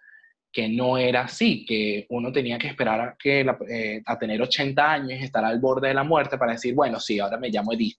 que 0.53 0.69
no 0.69 0.99
era 0.99 1.23
así, 1.23 1.65
que 1.65 2.07
uno 2.11 2.31
tenía 2.31 2.59
que 2.59 2.69
esperar 2.69 3.01
a, 3.01 3.17
que 3.19 3.41
eh, 3.71 4.03
a 4.05 4.19
tener 4.19 4.41
80 4.43 4.93
años 4.93 5.21
y 5.21 5.25
estar 5.25 5.45
al 5.45 5.59
borde 5.59 5.89
de 5.89 5.95
la 5.95 6.05
muerte 6.05 6.37
para 6.37 6.53
decir, 6.53 6.75
bueno, 6.75 7.01
sí, 7.01 7.19
ahora 7.19 7.39
me 7.39 7.49
llamo 7.49 7.73
Edith. 7.73 7.97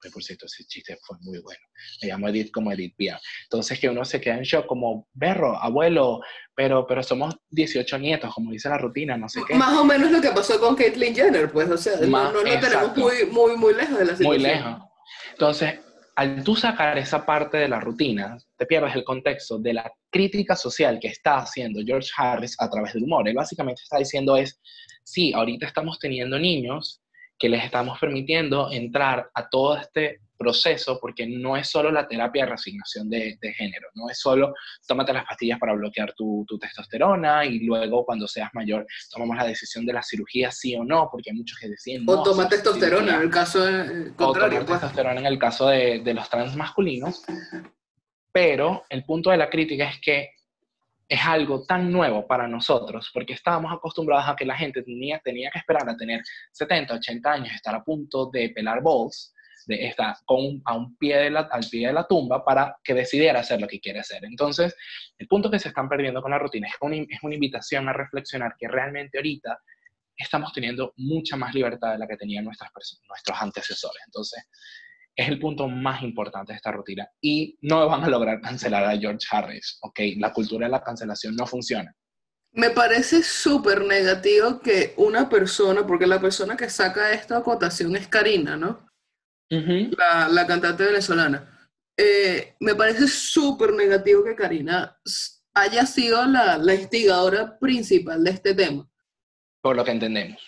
Pues, 0.00 0.14
por 0.14 0.22
cierto, 0.22 0.46
ese 0.46 0.64
chiste 0.64 0.96
fue 1.02 1.18
muy 1.20 1.40
bueno. 1.40 1.60
Me 2.00 2.08
llamo 2.08 2.28
Edith 2.28 2.50
como 2.50 2.72
Edith 2.72 2.94
Pia. 2.96 3.20
Entonces 3.42 3.78
que 3.78 3.90
uno 3.90 4.02
se 4.06 4.18
queda 4.18 4.36
en 4.36 4.44
shock 4.44 4.66
como, 4.66 5.06
berro, 5.12 5.54
abuelo, 5.62 6.22
pero, 6.54 6.86
pero 6.86 7.02
somos 7.02 7.36
18 7.50 7.98
nietos, 7.98 8.34
como 8.34 8.50
dice 8.50 8.70
la 8.70 8.78
rutina, 8.78 9.18
no 9.18 9.28
sé 9.28 9.42
qué. 9.46 9.54
Más 9.54 9.76
o 9.76 9.84
menos 9.84 10.10
lo 10.10 10.22
que 10.22 10.30
pasó 10.30 10.58
con 10.58 10.74
Caitlyn 10.74 11.14
Jenner, 11.14 11.52
pues, 11.52 11.68
o 11.68 11.76
sea, 11.76 11.96
no, 12.00 12.32
no 12.32 12.42
lo 12.42 12.60
tenemos 12.60 12.96
muy, 12.96 13.26
muy, 13.30 13.56
muy 13.58 13.74
lejos 13.74 13.98
de 13.98 14.04
la 14.06 14.16
situación. 14.16 14.26
Muy 14.26 14.38
lejos. 14.38 14.82
Entonces, 15.32 15.79
al 16.20 16.44
tú 16.44 16.54
sacar 16.54 16.98
esa 16.98 17.24
parte 17.24 17.56
de 17.56 17.66
la 17.66 17.80
rutina, 17.80 18.36
te 18.58 18.66
pierdes 18.66 18.94
el 18.94 19.04
contexto 19.04 19.58
de 19.58 19.72
la 19.72 19.90
crítica 20.10 20.54
social 20.54 20.98
que 21.00 21.08
está 21.08 21.38
haciendo 21.38 21.80
George 21.82 22.10
Harris 22.14 22.56
a 22.60 22.68
través 22.68 22.92
del 22.92 23.04
humor. 23.04 23.26
Él 23.26 23.34
básicamente 23.34 23.80
está 23.80 23.96
diciendo 23.96 24.36
es, 24.36 24.60
sí, 25.02 25.32
ahorita 25.32 25.64
estamos 25.64 25.98
teniendo 25.98 26.38
niños 26.38 27.00
que 27.38 27.48
les 27.48 27.64
estamos 27.64 27.98
permitiendo 27.98 28.70
entrar 28.70 29.30
a 29.32 29.48
todo 29.48 29.78
este 29.78 30.20
proceso, 30.40 30.98
porque 30.98 31.26
no 31.26 31.54
es 31.54 31.68
solo 31.68 31.92
la 31.92 32.08
terapia 32.08 32.46
de 32.46 32.52
resignación 32.52 33.10
de, 33.10 33.36
género, 33.54 33.88
no 33.94 34.08
es 34.08 34.18
solo 34.18 34.54
tómate 34.86 35.12
las 35.12 35.26
pastillas 35.26 35.58
para 35.58 35.74
bloquear 35.74 36.14
tu, 36.14 36.46
testosterona 36.58 37.44
y 37.44 37.60
luego 37.60 38.06
cuando 38.06 38.26
seas 38.26 38.48
mayor 38.54 38.86
tomamos 39.10 39.36
la 39.36 39.44
decisión 39.44 39.84
de 39.84 39.92
la 39.92 40.02
cirugía 40.02 40.50
sí 40.50 40.74
o 40.74 40.82
no, 40.82 41.10
porque 41.12 41.30
hay 41.30 41.36
muchos 41.36 41.58
que 41.58 41.68
deciden... 41.68 42.04
O 42.06 42.22
toma 42.22 42.48
testosterona 42.48 43.16
en 43.16 43.20
el 43.20 43.30
caso 43.30 43.62
de, 43.62 44.14
contrario. 44.14 44.62
O 44.62 44.64
pues. 44.64 44.80
testosterona 44.80 45.20
en 45.20 45.26
el 45.26 45.38
caso 45.38 45.68
de, 45.68 45.98
de 45.98 46.14
los 46.14 46.30
trans 46.30 46.56
masculinos, 46.56 47.22
pero 48.32 48.84
el 48.88 49.04
punto 49.04 49.30
de 49.30 49.36
la 49.36 49.50
crítica 49.50 49.90
es 49.90 50.00
que 50.00 50.30
es 51.06 51.20
algo 51.26 51.64
tan 51.66 51.92
nuevo 51.92 52.26
para 52.26 52.48
nosotros, 52.48 53.10
porque 53.12 53.34
estábamos 53.34 53.72
acostumbrados 53.74 54.26
a 54.26 54.36
que 54.36 54.46
la 54.46 54.56
gente 54.56 54.82
tenía, 54.82 55.20
tenía 55.22 55.50
que 55.50 55.58
esperar 55.58 55.86
a 55.86 55.96
tener 55.96 56.22
70, 56.52 56.94
80 56.94 57.30
años, 57.30 57.54
estar 57.54 57.74
a 57.74 57.84
punto 57.84 58.30
de 58.30 58.48
pelar 58.50 58.80
balls, 58.80 59.34
de 59.66 59.86
estar 59.86 60.16
con, 60.24 60.62
a 60.64 60.74
un 60.74 60.96
pie 60.96 61.16
de 61.16 61.30
la, 61.30 61.40
al 61.50 61.66
pie 61.70 61.88
de 61.88 61.92
la 61.92 62.06
tumba 62.06 62.44
para 62.44 62.76
que 62.82 62.94
decidiera 62.94 63.40
hacer 63.40 63.60
lo 63.60 63.68
que 63.68 63.80
quiere 63.80 64.00
hacer. 64.00 64.24
Entonces, 64.24 64.74
el 65.18 65.26
punto 65.26 65.50
que 65.50 65.58
se 65.58 65.68
están 65.68 65.88
perdiendo 65.88 66.22
con 66.22 66.30
la 66.30 66.38
rutina 66.38 66.68
es, 66.68 66.74
una, 66.80 66.96
es 66.96 67.22
una 67.22 67.34
invitación 67.34 67.88
a 67.88 67.92
reflexionar 67.92 68.54
que 68.58 68.68
realmente 68.68 69.18
ahorita 69.18 69.58
estamos 70.16 70.52
teniendo 70.52 70.92
mucha 70.96 71.36
más 71.36 71.54
libertad 71.54 71.92
de 71.92 71.98
la 71.98 72.06
que 72.06 72.16
tenían 72.16 72.44
nuestras 72.44 72.70
nuestros 73.08 73.40
antecesores. 73.40 74.02
Entonces, 74.06 74.44
es 75.16 75.28
el 75.28 75.38
punto 75.38 75.68
más 75.68 76.02
importante 76.02 76.52
de 76.52 76.56
esta 76.56 76.72
rutina. 76.72 77.08
Y 77.20 77.58
no 77.62 77.86
van 77.88 78.04
a 78.04 78.08
lograr 78.08 78.40
cancelar 78.40 78.84
a 78.84 78.96
George 78.96 79.26
Harris, 79.30 79.78
¿ok? 79.82 80.00
La 80.16 80.32
cultura 80.32 80.66
de 80.66 80.72
la 80.72 80.82
cancelación 80.82 81.36
no 81.36 81.46
funciona. 81.46 81.94
Me 82.52 82.70
parece 82.70 83.22
súper 83.22 83.84
negativo 83.84 84.60
que 84.60 84.94
una 84.96 85.28
persona, 85.28 85.86
porque 85.86 86.06
la 86.06 86.20
persona 86.20 86.56
que 86.56 86.68
saca 86.68 87.12
esta 87.12 87.38
acotación 87.38 87.94
es 87.96 88.08
Karina, 88.08 88.56
¿no? 88.56 88.89
La, 89.50 90.46
cantante 90.46 90.84
venezolana. 90.84 91.68
Eh, 91.96 92.54
me 92.60 92.74
parece 92.74 93.06
súper 93.08 93.74
negativo 93.74 94.24
que 94.24 94.34
Karina 94.34 94.96
haya 95.54 95.84
sido 95.84 96.24
la, 96.26 96.56
la 96.56 96.74
instigadora 96.74 97.58
principal 97.58 98.24
de 98.24 98.30
este 98.30 98.54
tema. 98.54 98.88
Por 99.60 99.76
lo 99.76 99.84
que 99.84 99.90
entendemos 99.90 100.40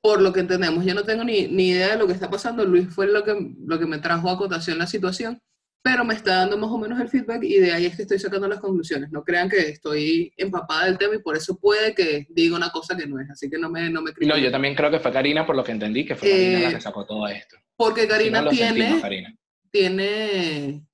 por 0.00 0.20
lo 0.20 0.32
que 0.32 0.40
entendemos. 0.40 0.84
Yo 0.84 0.94
no 0.94 1.04
tengo 1.04 1.24
ni, 1.24 1.40
idea 1.40 1.90
de 1.90 1.98
lo 1.98 2.06
que 2.06 2.12
está 2.12 2.30
pasando. 2.30 2.64
Luis 2.64 2.88
fue 2.88 3.06
lo 3.06 3.24
que, 3.24 3.34
lo 3.66 3.78
que 3.78 3.86
me 3.86 3.98
trajo 3.98 4.28
a 4.28 4.32
acotación 4.32 4.78
la 4.78 4.86
situación, 4.86 5.40
pero 5.82 6.04
me 6.04 6.14
está 6.14 6.36
dando 6.36 6.56
más 6.56 6.70
o 6.70 6.78
menos 6.78 7.00
el 7.00 7.08
feedback 7.08 7.42
y 7.42 7.58
de 7.58 7.72
ahí 7.72 7.86
es 7.86 7.96
que 7.96 8.02
estoy 8.02 8.18
sacando 8.18 8.48
las 8.48 8.60
conclusiones. 8.60 9.10
No 9.10 9.22
crean 9.22 9.48
que 9.48 9.58
estoy 9.68 10.32
empapada 10.36 10.86
del 10.86 10.98
tema 10.98 11.16
y 11.16 11.20
por 11.20 11.36
eso 11.36 11.58
puede 11.58 11.94
que 11.94 12.26
diga 12.30 12.56
una 12.56 12.70
cosa 12.70 12.96
que 12.96 13.06
no 13.06 13.20
es. 13.20 13.30
Así 13.30 13.50
que 13.50 13.58
no 13.58 13.70
me, 13.70 13.90
no 13.90 14.02
me 14.02 14.12
No, 14.20 14.38
yo 14.38 14.50
también 14.50 14.74
creo 14.74 14.90
que 14.90 15.00
fue 15.00 15.12
Karina, 15.12 15.46
por 15.46 15.56
lo 15.56 15.64
que 15.64 15.72
entendí, 15.72 16.04
que 16.04 16.16
fue 16.16 16.30
Karina 16.30 16.60
la 16.60 16.70
que 16.70 16.76
eh, 16.76 16.80
sacó 16.80 17.04
todo 17.04 17.28
esto. 17.28 17.56
Porque 17.80 18.06
Karina 18.06 18.46
tiene, 18.50 19.38
tiene. 19.70 20.86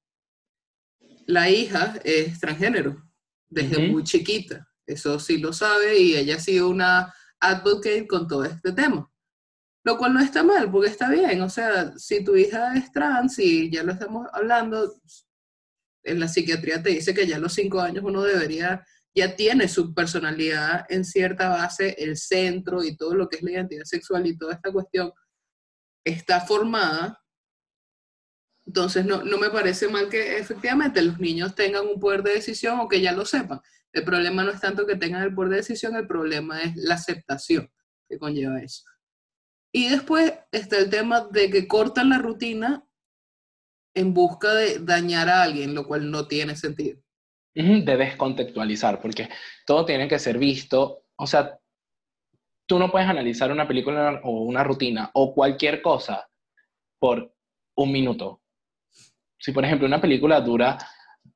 La 1.27 1.51
hija 1.51 1.99
es 2.05 2.39
transgénero 2.39 3.03
desde 3.49 3.89
muy 3.89 4.05
chiquita. 4.05 4.69
Eso 4.87 5.19
sí 5.19 5.39
lo 5.39 5.53
sabe 5.53 5.99
y 5.99 6.15
ella 6.15 6.37
ha 6.37 6.39
sido 6.39 6.69
una 6.69 7.13
advocate 7.41 8.07
con 8.07 8.29
todo 8.29 8.45
este 8.45 8.71
tema. 8.71 9.11
Lo 9.83 9.99
cual 9.99 10.15
no 10.15 10.21
está 10.21 10.45
mal, 10.45 10.71
porque 10.71 10.89
está 10.89 11.11
bien. 11.11 11.43
O 11.43 11.51
sea, 11.51 11.93
si 11.99 12.23
tu 12.23 12.37
hija 12.37 12.77
es 12.77 12.93
trans 12.93 13.37
y 13.41 13.69
ya 13.69 13.83
lo 13.83 13.91
estamos 13.91 14.29
hablando, 14.33 14.95
en 16.05 16.21
la 16.21 16.29
psiquiatría 16.29 16.85
te 16.85 16.91
dice 16.91 17.13
que 17.13 17.27
ya 17.27 17.35
a 17.35 17.41
los 17.41 17.53
cinco 17.53 17.81
años 17.81 18.05
uno 18.07 18.23
debería, 18.23 18.87
ya 19.13 19.35
tiene 19.35 19.67
su 19.67 19.93
personalidad 19.93 20.87
en 20.89 21.05
cierta 21.05 21.49
base, 21.49 21.97
el 21.99 22.17
centro 22.17 22.85
y 22.85 22.97
todo 22.97 23.17
lo 23.17 23.29
que 23.29 23.39
es 23.39 23.43
la 23.43 23.51
identidad 23.51 23.85
sexual 23.85 24.25
y 24.29 24.39
toda 24.39 24.55
esta 24.55 24.71
cuestión 24.71 25.11
está 26.07 26.41
formada. 26.41 27.23
Entonces, 28.65 29.05
no, 29.05 29.23
no 29.23 29.39
me 29.39 29.51
parece 29.51 29.89
mal 29.89 30.09
que 30.09 30.39
efectivamente 30.39 31.03
los 31.03 31.19
niños 31.19 31.55
tengan 31.55 31.87
un 31.87 32.01
poder 32.01 32.23
de 32.23 32.35
decisión 32.35 32.81
o 32.81 32.89
que 32.89 33.01
ya 33.01 33.13
lo 33.13 33.25
sepan. 33.25 33.61
El 33.93 34.05
problema 34.05 34.45
no 34.45 34.51
es 34.51 34.61
tanto 34.61 34.87
que 34.87 34.97
tengan 34.97 35.23
el 35.23 35.35
poder 35.35 35.51
de 35.51 35.57
decisión, 35.57 35.97
el 35.97 36.07
problema 36.07 36.63
es 36.63 36.77
la 36.77 36.95
aceptación 36.95 37.71
que 38.09 38.19
conlleva 38.19 38.61
eso. 38.61 38.85
Y 39.73 39.89
después 39.89 40.33
está 40.53 40.79
el 40.79 40.91
tema 40.91 41.29
de 41.31 41.51
que 41.51 41.67
cortan 41.67 42.11
la 42.11 42.19
rutina 42.19 42.87
en 43.95 44.15
busca 44.15 44.55
de 44.55 44.79
dañar 44.79 45.29
a 45.29 45.43
alguien, 45.43 45.75
lo 45.75 45.87
cual 45.87 46.11
no 46.11 46.29
tiene 46.29 46.57
sentido. 46.57 47.01
De 47.55 47.97
descontextualizar, 47.97 49.01
porque 49.01 49.29
todo 49.67 49.87
tiene 49.87 50.09
que 50.09 50.19
ser 50.19 50.39
visto, 50.39 51.07
o 51.17 51.27
sea, 51.27 51.59
tú 52.67 52.79
no 52.79 52.91
puedes 52.91 53.09
analizar 53.09 53.51
una 53.51 53.67
película 53.67 54.21
o 54.25 54.43
una 54.43 54.65
rutina 54.65 55.11
o 55.15 55.35
cualquier 55.35 55.81
cosa 55.81 56.29
por 56.99 57.35
un 57.77 57.93
minuto. 57.93 58.43
Si, 59.39 59.53
por 59.53 59.65
ejemplo, 59.65 59.87
una 59.87 60.01
película 60.01 60.41
dura, 60.41 60.79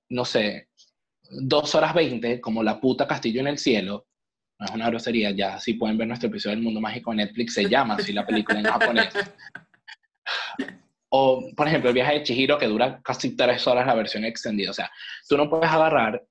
no 0.08 0.24
sé, 0.24 0.68
dos 1.22 1.74
horas 1.74 1.94
veinte, 1.94 2.40
como 2.40 2.62
la 2.62 2.80
puta 2.80 3.06
Castillo 3.06 3.40
en 3.40 3.46
el 3.46 3.58
Cielo, 3.58 4.06
no 4.58 4.66
es 4.66 4.72
una 4.72 4.90
grosería, 4.90 5.30
ya 5.30 5.58
si 5.58 5.74
pueden 5.74 5.96
ver 5.96 6.08
nuestro 6.08 6.28
episodio 6.28 6.56
del 6.56 6.64
Mundo 6.64 6.80
Mágico 6.80 7.14
Netflix, 7.14 7.54
se 7.54 7.68
llama 7.68 7.94
así 7.94 8.12
la 8.12 8.26
película 8.26 8.58
en 8.58 8.66
japonés. 8.66 9.14
O, 11.12 11.50
por 11.56 11.66
ejemplo, 11.66 11.90
el 11.90 11.94
viaje 11.94 12.14
de 12.14 12.22
Chihiro, 12.22 12.58
que 12.58 12.66
dura 12.66 13.00
casi 13.02 13.36
tres 13.36 13.66
horas 13.66 13.86
la 13.86 13.94
versión 13.94 14.24
extendida. 14.24 14.70
O 14.70 14.74
sea, 14.74 14.90
tú 15.28 15.36
no 15.36 15.50
puedes 15.50 15.70
agarrar 15.70 16.22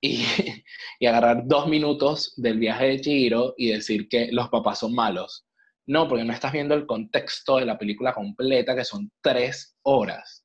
y, 0.00 0.24
y 1.00 1.06
agarrar 1.06 1.42
dos 1.46 1.68
minutos 1.68 2.34
del 2.36 2.58
viaje 2.58 2.86
de 2.86 3.00
Chihiro 3.00 3.54
y 3.56 3.72
decir 3.72 4.08
que 4.08 4.28
los 4.32 4.48
papás 4.48 4.80
son 4.80 4.94
malos. 4.94 5.46
No, 5.86 6.06
porque 6.06 6.24
no 6.24 6.32
estás 6.32 6.52
viendo 6.52 6.74
el 6.74 6.86
contexto 6.86 7.56
de 7.56 7.64
la 7.64 7.78
película 7.78 8.12
completa, 8.12 8.76
que 8.76 8.84
son 8.84 9.10
tres 9.22 9.76
horas. 9.82 10.44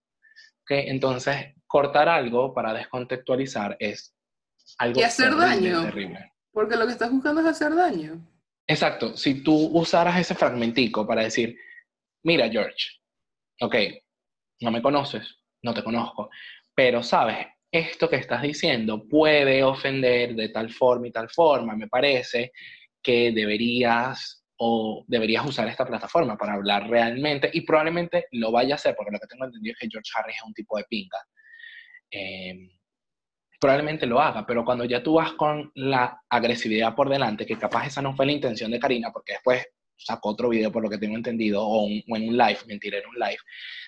¿Okay? 0.61 0.85
Entonces, 0.87 1.53
cortar 1.67 2.07
algo 2.07 2.53
para 2.53 2.73
descontextualizar 2.73 3.75
es 3.79 4.15
algo 4.77 5.01
y 5.01 5.03
hacer 5.03 5.35
daño. 5.35 5.83
terrible. 5.83 6.31
Porque 6.51 6.77
lo 6.77 6.85
que 6.85 6.93
estás 6.93 7.11
buscando 7.11 7.41
es 7.41 7.47
hacer 7.47 7.75
daño. 7.75 8.25
Exacto. 8.67 9.17
Si 9.17 9.43
tú 9.43 9.69
usaras 9.77 10.17
ese 10.17 10.35
fragmentico 10.35 11.05
para 11.05 11.23
decir, 11.23 11.57
mira 12.23 12.49
George, 12.49 13.01
ok, 13.59 13.75
no 14.61 14.71
me 14.71 14.81
conoces, 14.81 15.39
no 15.61 15.73
te 15.73 15.83
conozco, 15.83 16.29
pero 16.73 17.03
sabes, 17.03 17.47
esto 17.73 18.07
que 18.07 18.17
estás 18.17 18.43
diciendo 18.43 19.07
puede 19.09 19.63
ofender 19.63 20.35
de 20.35 20.49
tal 20.49 20.71
forma 20.71 21.07
y 21.07 21.11
tal 21.11 21.27
forma, 21.27 21.75
me 21.75 21.87
parece 21.87 22.51
que 23.01 23.31
deberías 23.31 24.45
o 24.57 25.03
deberías 25.07 25.43
usar 25.43 25.67
esta 25.67 25.83
plataforma 25.83 26.37
para 26.37 26.53
hablar 26.53 26.87
realmente 26.87 27.49
y 27.51 27.61
probablemente 27.61 28.27
lo 28.33 28.51
vaya 28.51 28.75
a 28.75 28.77
hacer, 28.77 28.95
porque 28.95 29.11
lo 29.11 29.19
que 29.19 29.25
tengo 29.27 29.45
entendido 29.45 29.73
es 29.73 29.79
que 29.79 29.89
George 29.91 30.11
Harris 30.15 30.37
es 30.37 30.43
un 30.43 30.53
tipo 30.53 30.77
de 30.77 30.83
pinga. 30.87 31.17
Em, 32.11 32.69
probablemente 33.59 34.05
lo 34.05 34.21
haga, 34.21 34.45
pero 34.45 34.63
cuando 34.63 34.85
ya 34.85 35.01
tú 35.01 35.15
vas 35.15 35.33
con 35.33 35.71
la 35.73 36.21
agresividad 36.29 36.93
por 36.93 37.09
delante, 37.09 37.45
que 37.45 37.57
capaz 37.57 37.87
esa 37.87 38.03
no 38.03 38.15
fue 38.15 38.27
la 38.27 38.33
intención 38.33 38.69
de 38.69 38.79
Karina, 38.79 39.11
porque 39.11 39.33
después 39.33 39.65
sacó 40.05 40.29
otro 40.29 40.49
video 40.49 40.71
por 40.71 40.83
lo 40.83 40.89
que 40.89 40.97
tengo 40.97 41.15
entendido, 41.15 41.65
o, 41.65 41.87
en 41.87 42.03
un 42.07 42.37
live, 42.37 42.59
mentira, 42.67 42.97
en 42.97 43.07
un 43.07 43.15
live, 43.15 43.37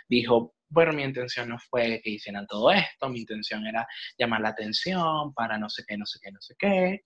dijo, 0.07 0.55
bueno, 0.69 0.93
mi 0.93 1.03
intención 1.03 1.49
no 1.49 1.57
fue 1.59 2.01
que 2.03 2.11
hicieran 2.11 2.47
todo 2.47 2.71
esto, 2.71 3.09
mi 3.09 3.19
intención 3.19 3.65
era 3.65 3.87
llamar 4.17 4.41
la 4.41 4.49
atención 4.49 5.33
para 5.33 5.57
no 5.57 5.69
sé 5.69 5.83
qué, 5.87 5.97
no 5.97 6.05
sé 6.05 6.19
qué, 6.21 6.31
no 6.31 6.41
sé 6.41 6.55
qué, 6.57 7.01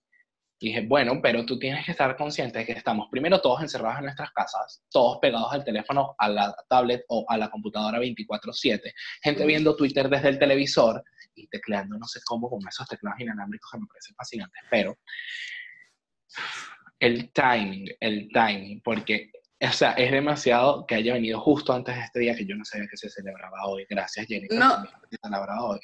dije, 0.60 0.86
bueno, 0.86 1.20
pero 1.22 1.44
tú 1.46 1.58
tienes 1.58 1.84
que 1.84 1.92
estar 1.92 2.14
consciente 2.16 2.58
de 2.58 2.66
que 2.66 2.72
estamos 2.72 3.08
primero 3.10 3.40
todos 3.40 3.62
encerrados 3.62 3.98
en 3.98 4.04
nuestras 4.04 4.30
casas, 4.32 4.82
todos 4.90 5.18
pegados 5.20 5.52
al 5.52 5.64
teléfono, 5.64 6.14
a 6.18 6.28
la 6.28 6.54
tablet 6.68 7.02
o 7.08 7.24
a 7.28 7.38
la 7.38 7.50
computadora 7.50 7.98
24/7, 7.98 8.92
gente 9.22 9.46
viendo 9.46 9.74
Twitter 9.74 10.08
desde 10.08 10.28
el 10.28 10.38
televisor 10.38 11.02
y 11.34 11.48
tecleando 11.48 11.96
no 11.96 12.06
sé 12.06 12.20
cómo 12.26 12.50
con 12.50 12.60
esos 12.68 12.86
teclados 12.86 13.20
inalámbricos 13.20 13.70
que 13.72 13.78
me 13.78 13.86
parecen 13.86 14.14
fascinantes, 14.16 14.62
pero 14.70 14.98
el 17.00 17.32
timing, 17.32 17.90
el 17.98 18.28
timing, 18.32 18.80
porque 18.82 19.30
o 19.62 19.72
sea, 19.72 19.92
es 19.92 20.10
demasiado 20.10 20.86
que 20.86 20.94
haya 20.94 21.12
venido 21.12 21.38
justo 21.38 21.72
antes 21.72 21.94
de 21.94 22.00
este 22.00 22.20
día 22.20 22.34
que 22.34 22.46
yo 22.46 22.56
no 22.56 22.64
sabía 22.64 22.88
que 22.88 22.96
se 22.96 23.10
celebraba 23.10 23.66
hoy. 23.66 23.84
Gracias, 23.88 24.26
Jenny. 24.26 24.48
No. 24.50 24.82
Se 25.10 25.18
celebraba 25.22 25.64
hoy. 25.64 25.80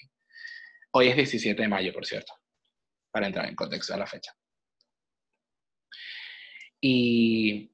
Hoy 0.92 1.08
es 1.08 1.16
17 1.16 1.61
de 1.61 1.68
mayo, 1.68 1.92
por 1.92 2.06
cierto, 2.06 2.32
para 3.11 3.26
entrar 3.26 3.46
en 3.46 3.54
contexto 3.54 3.92
de 3.92 3.99
la 3.99 4.06
fecha. 4.06 4.32
Y, 6.80 7.70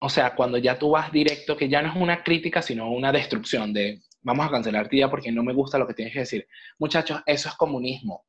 o 0.00 0.08
sea, 0.08 0.36
cuando 0.36 0.56
ya 0.58 0.78
tú 0.78 0.90
vas 0.90 1.10
directo, 1.10 1.56
que 1.56 1.68
ya 1.68 1.82
no 1.82 1.90
es 1.90 1.96
una 1.96 2.22
crítica, 2.22 2.62
sino 2.62 2.88
una 2.88 3.10
destrucción 3.10 3.72
de, 3.72 4.02
vamos 4.20 4.46
a 4.46 4.50
cancelar 4.50 4.88
tía 4.88 5.10
porque 5.10 5.32
no 5.32 5.42
me 5.42 5.52
gusta 5.52 5.78
lo 5.78 5.86
que 5.86 5.94
tienes 5.94 6.14
que 6.14 6.20
decir. 6.20 6.46
Muchachos, 6.78 7.22
eso 7.26 7.48
es 7.48 7.56
comunismo. 7.56 8.27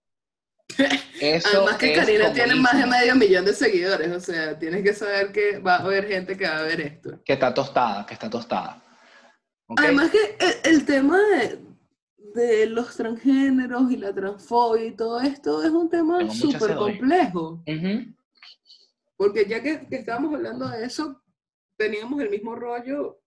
Eso 1.19 1.49
Además 1.49 1.77
que 1.77 1.93
Karina 1.93 2.31
tiene 2.31 2.55
más 2.55 2.77
de 2.77 2.85
medio 2.85 3.15
millón 3.15 3.45
de 3.45 3.53
seguidores, 3.53 4.09
o 4.09 4.19
sea, 4.19 4.57
tienes 4.57 4.83
que 4.83 4.93
saber 4.93 5.31
que 5.31 5.59
va 5.59 5.75
a 5.75 5.79
haber 5.79 6.07
gente 6.07 6.37
que 6.37 6.47
va 6.47 6.59
a 6.59 6.63
ver 6.63 6.81
esto. 6.81 7.21
Que 7.23 7.33
está 7.33 7.53
tostada, 7.53 8.05
que 8.05 8.13
está 8.13 8.29
tostada. 8.29 8.81
Además 9.77 10.09
que 10.09 10.37
el, 10.63 10.85
tema 10.85 11.19
de, 12.33 12.65
los 12.67 12.95
transgéneros 12.95 13.91
y 13.91 13.97
la 13.97 14.13
transfobia 14.13 14.85
y 14.85 14.95
todo 14.95 15.21
esto 15.21 15.63
es 15.63 15.69
un 15.69 15.89
tema 15.89 16.27
súper 16.31 16.75
complejo. 16.75 17.63
Porque 19.15 19.45
ya 19.45 19.61
que, 19.61 19.85
estábamos 19.91 20.33
hablando 20.33 20.67
de 20.69 20.85
eso, 20.85 21.21
teníamos 21.75 22.21
el 22.21 22.29
mismo 22.29 22.55
rollo 22.55 23.18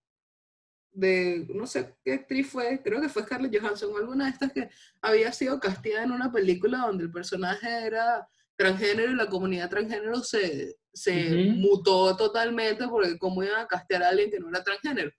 de, 0.93 1.47
no 1.55 1.67
sé 1.67 1.95
qué 2.05 2.15
actriz 2.15 2.49
fue, 2.51 2.81
creo 2.83 3.01
que 3.01 3.09
fue 3.09 3.23
Scarlett 3.23 3.59
Johansson, 3.59 3.97
alguna 3.97 4.27
de 4.27 4.31
estas 4.31 4.53
que 4.53 4.71
había 5.01 5.33
sido 5.33 5.59
castigada 5.59 6.05
en 6.05 6.13
una 6.13 6.31
película 6.31 6.79
donde 6.79 7.05
el 7.05 7.11
personaje 7.11 7.69
era 7.87 8.29
transgénero 8.57 9.13
y 9.13 9.17
la 9.17 9.29
comunidad 9.29 9.71
transgénero 9.71 10.23
se, 10.23 10.77
se 10.93 11.53
mutó 11.57 12.17
totalmente 12.17 12.87
porque 12.87 13.19
cómo 13.19 13.43
iban 13.43 13.61
a 13.61 13.67
castear 13.67 14.03
a 14.03 14.09
alguien 14.09 14.31
que 14.31 14.39
no 14.39 14.49
era 14.49 14.63
transgénero. 14.63 15.11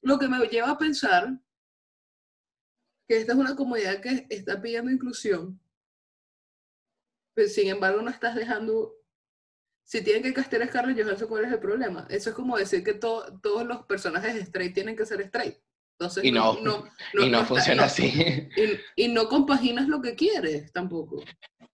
Lo 0.00 0.18
que 0.18 0.28
me 0.28 0.38
lleva 0.46 0.70
a 0.70 0.78
pensar 0.78 1.38
que 3.06 3.18
esta 3.18 3.32
es 3.32 3.38
una 3.38 3.56
comunidad 3.56 4.00
que 4.00 4.26
está 4.30 4.60
pidiendo 4.60 4.90
inclusión, 4.90 5.60
pero 7.34 7.48
sin 7.48 7.68
embargo 7.68 8.02
no 8.02 8.10
estás 8.10 8.34
dejando 8.34 8.97
si 9.88 10.04
tienen 10.04 10.22
que 10.22 10.34
castear 10.34 10.60
a 10.60 10.66
Scarlett 10.66 11.02
Johansson, 11.02 11.28
¿cuál 11.28 11.46
es 11.46 11.52
el 11.52 11.60
problema? 11.60 12.06
Eso 12.10 12.28
es 12.28 12.36
como 12.36 12.58
decir 12.58 12.84
que 12.84 12.92
todos 12.92 13.66
los 13.66 13.86
personajes 13.86 14.34
straight 14.34 14.74
tienen 14.74 14.94
que 14.94 15.06
ser 15.06 15.22
straight. 15.22 15.54
Entonces, 15.98 16.24
y 16.24 16.30
no, 16.30 16.58
y 17.14 17.30
no, 17.30 17.44
funciona 17.46 17.84
así. 17.84 18.12
Y, 18.96 19.08
no 19.08 19.28
compaginas 19.30 19.88
lo 19.88 20.02
que 20.02 20.14
quieres 20.14 20.70
tampoco. 20.72 21.24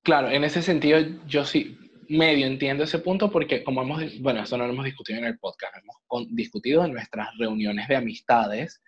Claro, 0.04 0.30
en 0.30 0.44
ese 0.44 0.62
sentido 0.62 1.00
yo 1.26 1.44
sí 1.44 1.76
medio 2.08 2.46
entiendo 2.46 2.84
ese 2.84 3.00
punto 3.00 3.32
porque 3.32 3.64
como 3.64 3.82
hemos, 3.82 4.20
bueno, 4.20 4.44
eso 4.44 4.56
no 4.56 4.64
lo 4.68 4.72
hemos 4.72 4.84
discutido 4.84 5.18
en 5.18 5.24
el 5.24 5.38
podcast, 5.40 5.74
hemos 5.76 6.28
discutido 6.28 6.84
en 6.84 6.92
nuestras 6.92 7.30
reuniones 7.36 7.88
de 7.88 7.96
amistades 7.96 8.80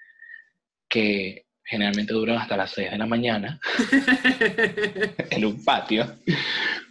que 0.89 1.47
generalmente 1.65 2.13
duran 2.13 2.39
hasta 2.39 2.57
las 2.57 2.71
6 2.71 2.93
de 2.93 2.99
la 2.99 3.07
mañana 3.07 3.59
en 5.31 5.45
un 5.45 5.65
patio 5.65 6.07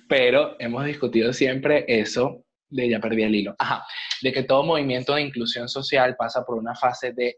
pero 0.08 0.56
hemos 0.60 0.86
discutido 0.86 1.34
siempre 1.34 1.86
eso 1.88 2.44
de 2.70 2.90
ya 2.90 3.00
perdí 3.00 3.24
el 3.24 3.36
hilo. 3.36 3.56
Ajá, 3.60 3.86
de 4.22 4.32
que 4.32 4.44
todo 4.44 4.64
movimiento 4.64 5.16
de 5.16 5.22
inclusión 5.22 5.70
social 5.70 6.16
pasa 6.18 6.44
por 6.44 6.58
una 6.58 6.76
fase 6.76 7.14
de 7.14 7.38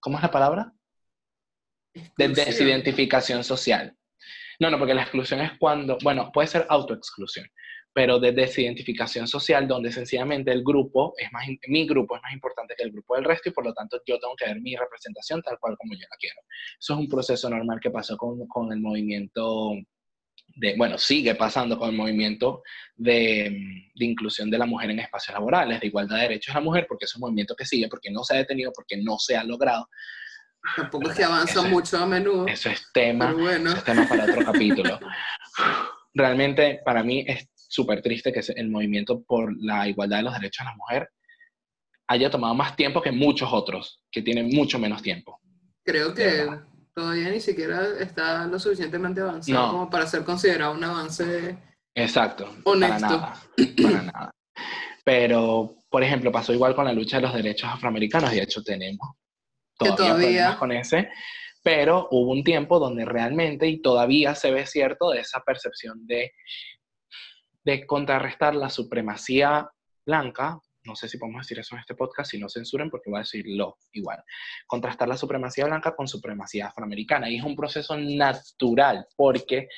¿cómo 0.00 0.18
es 0.18 0.22
la 0.22 0.30
palabra? 0.30 0.72
De 2.16 2.28
desidentificación 2.28 3.44
social. 3.44 3.96
No, 4.58 4.70
no, 4.70 4.78
porque 4.78 4.94
la 4.94 5.02
exclusión 5.02 5.40
es 5.40 5.52
cuando, 5.58 5.98
bueno, 6.02 6.30
puede 6.32 6.48
ser 6.48 6.66
autoexclusión, 6.68 7.46
pero 7.92 8.18
de 8.18 8.32
desidentificación 8.32 9.26
social 9.26 9.66
donde 9.66 9.90
sencillamente 9.92 10.52
el 10.52 10.62
grupo 10.62 11.14
es 11.18 11.30
más, 11.32 11.46
mi 11.66 11.86
grupo 11.86 12.16
es 12.16 12.22
más 12.22 12.32
importante 12.32 12.74
que 12.76 12.84
el 12.84 12.92
grupo 12.92 13.16
del 13.16 13.24
resto 13.24 13.48
y 13.48 13.52
por 13.52 13.64
lo 13.64 13.74
tanto 13.74 14.00
yo 14.06 14.18
tengo 14.18 14.34
que 14.36 14.46
ver 14.46 14.60
mi 14.60 14.76
representación 14.76 15.42
tal 15.42 15.58
cual 15.58 15.76
como 15.76 15.94
yo 15.94 16.06
la 16.08 16.16
quiero. 16.18 16.40
Eso 16.78 16.94
es 16.94 16.98
un 16.98 17.08
proceso 17.08 17.50
normal 17.50 17.80
que 17.80 17.90
pasó 17.90 18.16
con, 18.16 18.46
con 18.46 18.72
el 18.72 18.80
movimiento 18.80 19.72
bueno, 20.76 20.98
sigue 20.98 21.34
pasando 21.34 21.78
con 21.78 21.90
el 21.90 21.96
movimiento 21.96 22.62
de, 22.94 23.50
de, 23.94 24.04
inclusión 24.04 24.50
de 24.50 24.58
la 24.58 24.66
mujer 24.66 24.90
en 24.90 25.00
espacios 25.00 25.34
laborales, 25.34 25.80
de 25.80 25.86
igualdad 25.86 26.16
de 26.16 26.22
derechos 26.22 26.54
de 26.54 26.60
la 26.60 26.64
mujer, 26.64 26.86
porque 26.88 27.06
es 27.06 27.14
un 27.14 27.20
movimiento 27.20 27.54
que 27.56 27.64
sigue, 27.64 27.88
porque 27.88 28.10
no 28.10 28.22
se 28.24 28.34
ha 28.34 28.38
detenido, 28.38 28.72
porque 28.74 28.96
no 28.96 29.18
se 29.18 29.36
ha 29.36 29.44
logrado. 29.44 29.88
Tampoco 30.76 31.10
es 31.10 31.16
que 31.16 31.24
avanza 31.24 31.62
mucho 31.62 31.98
a 31.98 32.06
menudo. 32.06 32.46
Eso 32.46 32.70
es 32.70 32.86
tema, 32.92 33.34
eso 33.36 33.76
es 33.76 33.84
tema 33.84 34.08
para 34.08 34.24
otro 34.24 34.44
capítulo. 34.44 34.98
Realmente, 36.14 36.80
para 36.84 37.02
mí 37.02 37.24
es 37.26 37.48
súper 37.54 38.02
triste 38.02 38.32
que 38.32 38.40
el 38.54 38.68
movimiento 38.68 39.22
por 39.22 39.54
la 39.62 39.88
igualdad 39.88 40.18
de 40.18 40.22
los 40.24 40.34
derechos 40.34 40.64
de 40.64 40.70
la 40.70 40.76
mujer 40.76 41.08
haya 42.06 42.30
tomado 42.30 42.54
más 42.54 42.76
tiempo 42.76 43.00
que 43.00 43.10
muchos 43.10 43.48
otros, 43.52 44.02
que 44.10 44.22
tienen 44.22 44.50
mucho 44.50 44.78
menos 44.78 45.02
tiempo. 45.02 45.40
Creo 45.84 46.14
que 46.14 46.46
todavía 46.94 47.30
ni 47.30 47.40
siquiera 47.40 47.98
está 47.98 48.46
lo 48.46 48.58
suficientemente 48.58 49.20
avanzado 49.20 49.70
como 49.70 49.90
para 49.90 50.06
ser 50.06 50.24
considerado 50.24 50.72
un 50.72 50.84
avance 50.84 51.56
Exacto, 51.94 52.48
honesto. 52.64 53.00
Para 53.00 53.16
nada, 53.16 53.42
para 53.82 54.02
nada. 54.02 54.30
Pero, 55.04 55.74
por 55.90 56.02
ejemplo, 56.02 56.32
pasó 56.32 56.52
igual 56.52 56.74
con 56.74 56.84
la 56.84 56.92
lucha 56.92 57.16
de 57.16 57.22
los 57.22 57.34
derechos 57.34 57.68
afroamericanos, 57.70 58.30
de 58.30 58.42
hecho 58.42 58.62
tenemos 58.62 59.10
todavía, 59.76 60.14
problemas 60.14 60.56
con 60.56 60.72
ese, 60.72 61.10
pero 61.62 62.08
hubo 62.10 62.30
un 62.32 62.44
tiempo 62.44 62.78
donde 62.78 63.04
realmente, 63.04 63.66
y 63.66 63.82
todavía 63.82 64.34
se 64.34 64.50
ve 64.52 64.66
cierto, 64.66 65.10
de 65.10 65.20
esa 65.20 65.40
percepción 65.40 66.06
de, 66.06 66.32
de 67.64 67.86
contrarrestar 67.86 68.54
la 68.54 68.70
supremacía 68.70 69.68
blanca 70.06 70.60
no 70.84 70.96
sé 70.96 71.08
si 71.08 71.18
podemos 71.18 71.42
decir 71.42 71.58
eso 71.58 71.74
en 71.74 71.80
este 71.80 71.94
podcast, 71.94 72.30
si 72.30 72.38
no 72.38 72.48
censuren, 72.48 72.90
porque 72.90 73.10
voy 73.10 73.18
a 73.18 73.22
decirlo 73.22 73.78
igual. 73.92 74.22
Contrastar 74.66 75.08
la 75.08 75.16
supremacía 75.16 75.66
blanca 75.66 75.94
con 75.94 76.08
supremacía 76.08 76.68
afroamericana. 76.68 77.30
Y 77.30 77.36
es 77.38 77.44
un 77.44 77.56
proceso 77.56 77.96
natural, 77.96 79.06
porque 79.16 79.68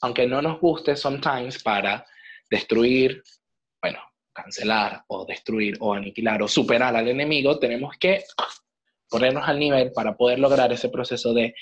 aunque 0.00 0.26
no 0.26 0.42
nos 0.42 0.60
guste 0.60 0.96
sometimes 0.96 1.62
para 1.62 2.04
destruir, 2.50 3.22
bueno, 3.80 4.00
cancelar 4.32 5.04
o 5.08 5.24
destruir 5.26 5.76
o 5.80 5.94
aniquilar 5.94 6.42
o 6.42 6.48
superar 6.48 6.96
al 6.96 7.08
enemigo, 7.08 7.58
tenemos 7.58 7.96
que 7.98 8.24
ponernos 9.08 9.46
al 9.46 9.58
nivel 9.58 9.92
para 9.92 10.16
poder 10.16 10.38
lograr 10.38 10.72
ese 10.72 10.88
proceso 10.88 11.34
de 11.34 11.54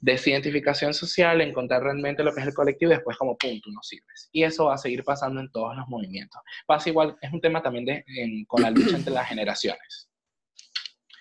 desidentificación 0.00 0.94
social, 0.94 1.40
encontrar 1.40 1.82
realmente 1.82 2.22
lo 2.22 2.32
que 2.32 2.40
es 2.40 2.46
el 2.46 2.54
colectivo 2.54 2.92
y 2.92 2.94
después 2.94 3.16
como 3.16 3.36
punto 3.36 3.70
no 3.70 3.82
sirves. 3.82 4.28
Y 4.32 4.44
eso 4.44 4.66
va 4.66 4.74
a 4.74 4.78
seguir 4.78 5.04
pasando 5.04 5.40
en 5.40 5.50
todos 5.50 5.76
los 5.76 5.86
movimientos. 5.88 6.40
Pasa 6.66 6.88
igual, 6.88 7.16
es 7.20 7.32
un 7.32 7.40
tema 7.40 7.62
también 7.62 7.84
de, 7.84 8.04
con 8.46 8.62
la 8.62 8.70
lucha 8.70 8.96
entre 8.96 9.12
las 9.12 9.28
generaciones. 9.28 10.08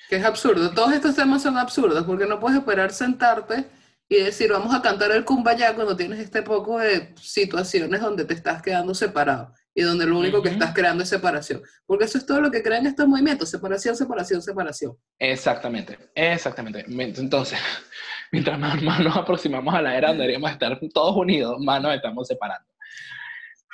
Que 0.10 0.18
es 0.18 0.26
absurdo. 0.26 0.72
Todos 0.72 0.94
estos 0.94 1.16
temas 1.16 1.42
son 1.42 1.58
absurdos 1.58 2.04
porque 2.06 2.26
no 2.26 2.40
puedes 2.40 2.60
esperar 2.60 2.92
sentarte 2.92 3.66
y 4.08 4.18
decir 4.18 4.52
vamos 4.52 4.74
a 4.76 4.82
cantar 4.82 5.12
el 5.12 5.26
kumbaya 5.26 5.74
cuando 5.74 5.96
tienes 5.96 6.20
este 6.20 6.44
poco 6.44 6.78
de 6.78 7.14
situaciones 7.20 8.02
donde 8.02 8.26
te 8.26 8.36
estás 8.36 8.62
quedando 8.62 8.94
separado 8.94 9.52
y 9.74 9.82
donde 9.82 10.06
lo 10.06 10.18
único 10.18 10.42
que 10.42 10.50
estás 10.50 10.74
creando 10.74 11.04
es 11.04 11.10
separación. 11.10 11.62
Porque 11.86 12.06
eso 12.06 12.18
es 12.18 12.26
todo 12.26 12.40
lo 12.40 12.50
que 12.50 12.64
crean 12.64 12.86
estos 12.86 13.08
movimientos, 13.08 13.50
separación, 13.50 13.96
separación, 13.96 14.42
separación. 14.42 14.98
Exactamente, 15.20 16.00
exactamente. 16.16 16.86
Entonces, 16.88 17.60
mientras 18.32 18.60
más, 18.60 18.82
nos 18.82 19.16
aproximamos 19.16 19.74
a 19.74 19.82
la 19.82 19.98
era 19.98 20.10
donde 20.10 20.24
deberíamos 20.24 20.52
estar 20.52 20.80
todos 20.94 21.16
unidos, 21.16 21.60
más 21.60 21.82
nos 21.82 21.96
estamos 21.96 22.28
separando. 22.28 22.68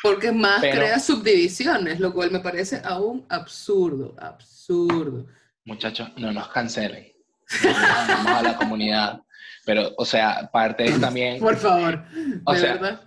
Porque 0.01 0.31
más 0.31 0.61
crea 0.61 0.99
subdivisiones, 0.99 1.99
lo 1.99 2.13
cual 2.13 2.31
me 2.31 2.39
parece 2.39 2.81
aún 2.83 3.25
absurdo, 3.29 4.15
absurdo. 4.19 5.27
Muchachos, 5.65 6.09
no 6.17 6.31
nos 6.31 6.47
cancelen. 6.47 7.11
Vamos 8.07 8.31
a 8.31 8.41
la 8.41 8.55
comunidad. 8.55 9.21
Pero, 9.63 9.91
o 9.97 10.05
sea, 10.05 10.49
parte 10.51 10.85
es 10.85 10.99
también... 10.99 11.39
Por 11.39 11.55
favor, 11.55 12.03
o 12.45 12.55
sea, 12.55 12.73
verdad? 12.73 13.01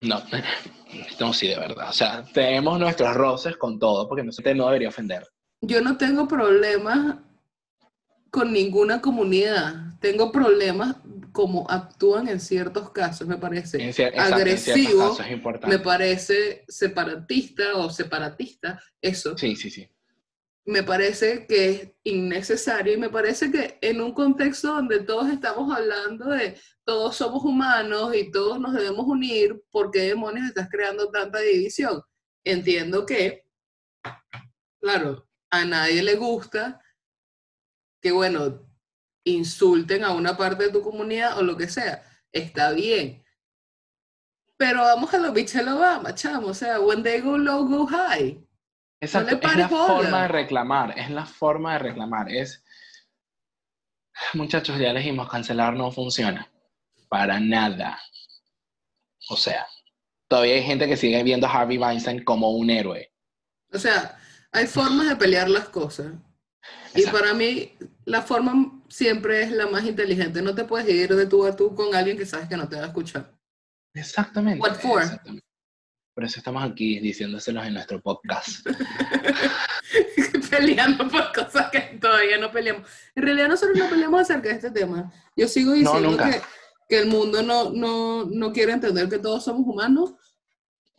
No, 0.00 0.20
no, 1.20 1.32
sí, 1.32 1.48
de 1.48 1.56
verdad. 1.56 1.90
O 1.90 1.92
sea, 1.92 2.24
tenemos 2.32 2.80
nuestros 2.80 3.14
roces 3.14 3.56
con 3.56 3.78
todo, 3.78 4.08
porque 4.08 4.24
no, 4.24 4.32
no 4.54 4.66
debería 4.66 4.88
ofender. 4.88 5.26
Yo 5.60 5.80
no 5.82 5.96
tengo 5.96 6.26
problemas 6.26 7.16
con 8.30 8.52
ninguna 8.52 9.00
comunidad. 9.00 9.89
Tengo 10.00 10.32
problemas 10.32 10.96
como 11.32 11.70
actúan 11.70 12.28
en 12.28 12.40
ciertos 12.40 12.90
casos, 12.90 13.28
me 13.28 13.36
parece 13.36 13.92
agresivo, 14.18 15.16
me 15.66 15.78
parece 15.78 16.64
separatista 16.66 17.76
o 17.76 17.90
separatista, 17.90 18.82
eso. 19.00 19.36
Sí, 19.36 19.54
sí, 19.56 19.70
sí. 19.70 19.88
Me 20.64 20.82
parece 20.82 21.46
que 21.46 21.70
es 21.70 21.92
innecesario 22.04 22.94
y 22.94 22.96
me 22.96 23.10
parece 23.10 23.50
que 23.50 23.78
en 23.80 24.00
un 24.00 24.12
contexto 24.12 24.68
donde 24.68 25.00
todos 25.00 25.28
estamos 25.28 25.74
hablando 25.74 26.30
de 26.30 26.58
todos 26.84 27.16
somos 27.16 27.44
humanos 27.44 28.14
y 28.14 28.30
todos 28.30 28.60
nos 28.60 28.72
debemos 28.74 29.06
unir, 29.06 29.62
¿por 29.70 29.90
qué 29.90 30.00
demonios 30.00 30.46
estás 30.46 30.68
creando 30.70 31.10
tanta 31.10 31.40
división? 31.40 32.02
Entiendo 32.44 33.06
que, 33.06 33.44
claro, 34.80 35.28
a 35.50 35.64
nadie 35.64 36.02
le 36.02 36.16
gusta 36.16 36.80
que, 38.00 38.12
bueno, 38.12 38.69
insulten 39.24 40.04
a 40.04 40.12
una 40.12 40.36
parte 40.36 40.64
de 40.64 40.72
tu 40.72 40.82
comunidad 40.82 41.38
o 41.38 41.42
lo 41.42 41.56
que 41.56 41.68
sea. 41.68 42.02
Está 42.32 42.72
bien. 42.72 43.24
Pero 44.56 44.82
vamos 44.82 45.12
a 45.14 45.18
lo 45.18 45.32
Michelle 45.32 45.70
Obama, 45.70 46.14
chamo. 46.14 46.48
O 46.48 46.54
sea, 46.54 46.80
when 46.80 47.02
they 47.02 47.20
go 47.20 47.36
low, 47.38 47.66
go 47.66 47.86
high. 47.86 48.38
Exacto, 49.00 49.36
es 49.48 49.56
la 49.56 49.68
forma 49.68 50.22
de 50.22 50.28
reclamar, 50.28 50.98
es 50.98 51.08
la 51.10 51.24
forma 51.24 51.72
de 51.72 51.78
reclamar. 51.78 52.30
Es, 52.30 52.62
muchachos, 54.34 54.78
ya 54.78 54.90
elegimos, 54.90 55.30
cancelar 55.30 55.74
no 55.74 55.90
funciona. 55.90 56.50
Para 57.08 57.40
nada. 57.40 57.98
O 59.30 59.36
sea, 59.36 59.66
todavía 60.28 60.54
hay 60.54 60.62
gente 60.62 60.86
que 60.86 60.98
sigue 60.98 61.22
viendo 61.22 61.46
a 61.46 61.50
Harvey 61.50 61.78
Weinstein 61.78 62.22
como 62.24 62.50
un 62.50 62.68
héroe. 62.68 63.10
O 63.72 63.78
sea, 63.78 64.18
hay 64.52 64.66
formas 64.66 65.08
de 65.08 65.16
pelear 65.16 65.48
las 65.48 65.70
cosas. 65.70 66.12
Y 66.94 67.06
para 67.06 67.32
mí, 67.32 67.78
la 68.04 68.20
forma 68.20 68.79
siempre 68.90 69.42
es 69.42 69.52
la 69.52 69.66
más 69.66 69.84
inteligente. 69.84 70.42
No 70.42 70.54
te 70.54 70.64
puedes 70.64 70.88
ir 70.88 71.14
de 71.14 71.26
tú 71.26 71.46
a 71.46 71.56
tú 71.56 71.74
con 71.74 71.94
alguien 71.94 72.18
que 72.18 72.26
sabes 72.26 72.48
que 72.48 72.56
no 72.56 72.68
te 72.68 72.76
va 72.76 72.82
a 72.82 72.88
escuchar. 72.88 73.32
Exactamente. 73.94 74.60
What 74.60 74.76
for? 74.76 75.02
Por 76.14 76.24
eso 76.24 76.38
estamos 76.38 76.62
aquí 76.62 76.98
diciéndoselos 76.98 77.66
en 77.66 77.74
nuestro 77.74 78.02
podcast. 78.02 78.66
Peleando 80.50 81.08
por 81.08 81.32
cosas 81.32 81.70
que 81.70 81.80
todavía 82.00 82.36
no 82.38 82.50
peleamos. 82.50 82.88
En 83.14 83.22
realidad 83.22 83.48
nosotros 83.48 83.78
no 83.78 83.88
peleamos 83.88 84.20
acerca 84.22 84.48
de 84.48 84.56
este 84.56 84.70
tema. 84.70 85.10
Yo 85.36 85.48
sigo 85.48 85.72
diciendo 85.72 86.16
que, 86.16 86.42
que, 86.88 86.98
el 86.98 87.06
mundo 87.06 87.42
no, 87.42 87.70
no, 87.70 88.24
no 88.26 88.52
quiere 88.52 88.72
entender 88.72 89.08
que 89.08 89.18
todos 89.18 89.44
somos 89.44 89.66
humanos 89.66 90.14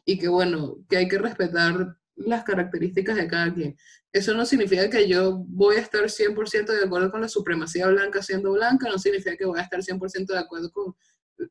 y 0.06 0.18
que 0.18 0.30
bueno, 0.30 0.78
que 0.90 0.98
hay 0.98 1.08
que 1.08 1.18
respetar 1.18 1.98
las 2.16 2.44
características 2.44 3.16
de 3.16 3.28
cada 3.28 3.54
quien. 3.54 3.78
Eso 4.12 4.34
no 4.34 4.46
significa 4.46 4.90
que 4.90 5.08
yo 5.08 5.44
voy 5.48 5.78
a 5.78 5.80
estar 5.80 6.04
100% 6.04 6.66
de 6.66 6.86
acuerdo 6.86 7.12
con 7.12 7.22
la 7.22 7.30
supremacía 7.30 7.88
blanca 7.88 8.22
siendo 8.22 8.52
blanca, 8.52 8.90
no 8.90 8.98
significa 8.98 9.36
que 9.38 9.46
voy 9.46 9.60
a 9.60 9.64
estar 9.64 9.80
100% 9.80 10.28
de 10.28 10.40
acuerdo 10.40 10.72
con 10.72 10.96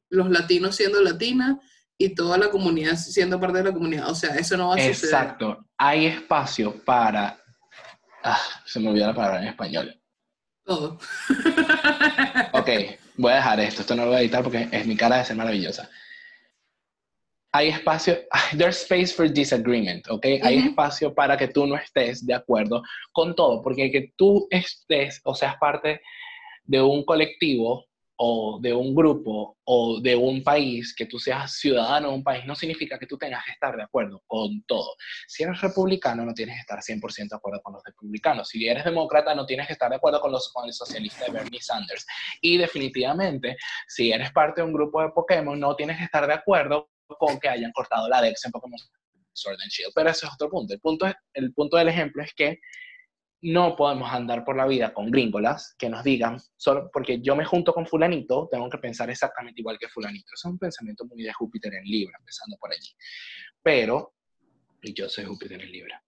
los 0.08 0.30
latinos 0.30 0.76
siendo 0.76 1.00
latina 1.00 1.58
y 1.98 2.14
toda 2.14 2.38
la 2.38 2.50
comunidad 2.50 2.96
siendo 2.96 3.40
parte 3.40 3.58
de 3.58 3.64
la 3.64 3.72
comunidad. 3.72 4.10
O 4.10 4.14
sea, 4.14 4.34
eso 4.36 4.56
no 4.56 4.68
va 4.68 4.74
a 4.74 4.78
suceder. 4.78 5.14
Exacto. 5.14 5.66
Hay 5.76 6.06
espacio 6.06 6.82
para... 6.84 7.38
Ah, 8.22 8.40
se 8.66 8.80
me 8.80 8.90
olvidó 8.90 9.06
la 9.06 9.14
palabra 9.14 9.42
en 9.42 9.48
español. 9.48 10.00
Todo. 10.64 10.98
ok, 12.52 12.68
voy 13.16 13.32
a 13.32 13.36
dejar 13.36 13.60
esto. 13.60 13.80
Esto 13.80 13.96
no 13.96 14.04
lo 14.04 14.08
voy 14.10 14.18
a 14.18 14.20
editar 14.20 14.42
porque 14.42 14.68
es 14.70 14.86
mi 14.86 14.96
cara 14.96 15.16
de 15.16 15.24
ser 15.24 15.36
maravillosa 15.36 15.88
hay 17.52 17.68
espacio, 17.68 18.18
there's 18.56 18.82
space 18.82 19.12
for 19.12 19.28
disagreement, 19.28 20.08
¿ok? 20.08 20.26
Hay 20.42 20.58
espacio 20.58 21.14
para 21.14 21.36
que 21.36 21.48
tú 21.48 21.66
no 21.66 21.76
estés 21.76 22.24
de 22.26 22.34
acuerdo 22.34 22.82
con 23.12 23.34
todo, 23.34 23.62
porque 23.62 23.90
que 23.90 24.12
tú 24.16 24.46
estés 24.50 25.20
o 25.24 25.34
seas 25.34 25.56
parte 25.56 26.00
de 26.64 26.80
un 26.80 27.04
colectivo 27.04 27.86
o 28.22 28.60
de 28.60 28.74
un 28.74 28.94
grupo 28.94 29.56
o 29.64 29.98
de 29.98 30.14
un 30.14 30.44
país, 30.44 30.94
que 30.94 31.06
tú 31.06 31.18
seas 31.18 31.54
ciudadano 31.58 32.08
de 32.08 32.14
un 32.16 32.22
país, 32.22 32.44
no 32.44 32.54
significa 32.54 32.98
que 32.98 33.06
tú 33.06 33.16
tengas 33.16 33.42
que 33.46 33.52
estar 33.52 33.74
de 33.74 33.82
acuerdo 33.82 34.22
con 34.26 34.62
todo. 34.64 34.94
Si 35.26 35.42
eres 35.42 35.58
republicano, 35.62 36.26
no 36.26 36.34
tienes 36.34 36.56
que 36.56 36.60
estar 36.60 36.80
100% 36.80 37.30
de 37.30 37.36
acuerdo 37.36 37.62
con 37.62 37.72
los 37.72 37.82
republicanos. 37.82 38.50
Si 38.50 38.68
eres 38.68 38.84
demócrata, 38.84 39.34
no 39.34 39.46
tienes 39.46 39.66
que 39.66 39.72
estar 39.72 39.88
de 39.88 39.96
acuerdo 39.96 40.20
con, 40.20 40.32
los, 40.32 40.52
con 40.52 40.66
el 40.66 40.74
socialista 40.74 41.24
de 41.24 41.30
Bernie 41.30 41.62
Sanders. 41.62 42.06
Y 42.42 42.58
definitivamente, 42.58 43.56
si 43.88 44.12
eres 44.12 44.30
parte 44.32 44.60
de 44.60 44.66
un 44.66 44.74
grupo 44.74 45.00
de 45.00 45.08
Pokémon, 45.08 45.58
no 45.58 45.74
tienes 45.74 45.96
que 45.96 46.04
estar 46.04 46.26
de 46.26 46.34
acuerdo 46.34 46.90
con 47.18 47.38
que 47.38 47.48
hayan 47.48 47.72
cortado 47.72 48.08
la 48.08 48.22
Dex 48.22 48.44
en 48.44 48.52
Pokémon 48.52 48.78
Sword 49.32 49.58
and 49.62 49.70
Shield. 49.70 49.92
Pero 49.94 50.10
ese 50.10 50.26
es 50.26 50.32
otro 50.32 50.50
punto. 50.50 50.74
El 50.74 50.80
punto, 50.80 51.06
el 51.34 51.52
punto 51.52 51.76
del 51.76 51.88
ejemplo 51.88 52.22
es 52.22 52.34
que 52.34 52.60
no 53.42 53.74
podemos 53.74 54.12
andar 54.12 54.44
por 54.44 54.56
la 54.56 54.66
vida 54.66 54.92
con 54.92 55.10
gringolas 55.10 55.74
que 55.78 55.88
nos 55.88 56.04
digan, 56.04 56.38
solo 56.56 56.90
porque 56.92 57.20
yo 57.22 57.34
me 57.34 57.44
junto 57.44 57.72
con 57.72 57.86
fulanito, 57.86 58.48
tengo 58.50 58.68
que 58.68 58.78
pensar 58.78 59.08
exactamente 59.08 59.60
igual 59.60 59.78
que 59.78 59.88
fulanito. 59.88 60.26
Eso 60.34 60.48
es 60.48 60.52
un 60.52 60.58
pensamiento 60.58 61.06
muy 61.06 61.22
de 61.22 61.32
Júpiter 61.32 61.72
en 61.74 61.84
Libra, 61.84 62.16
empezando 62.18 62.56
por 62.58 62.70
allí. 62.70 62.90
Pero, 63.62 64.14
y 64.82 64.92
yo 64.92 65.08
soy 65.08 65.24
Júpiter 65.24 65.62
en 65.62 65.72
Libra. 65.72 66.02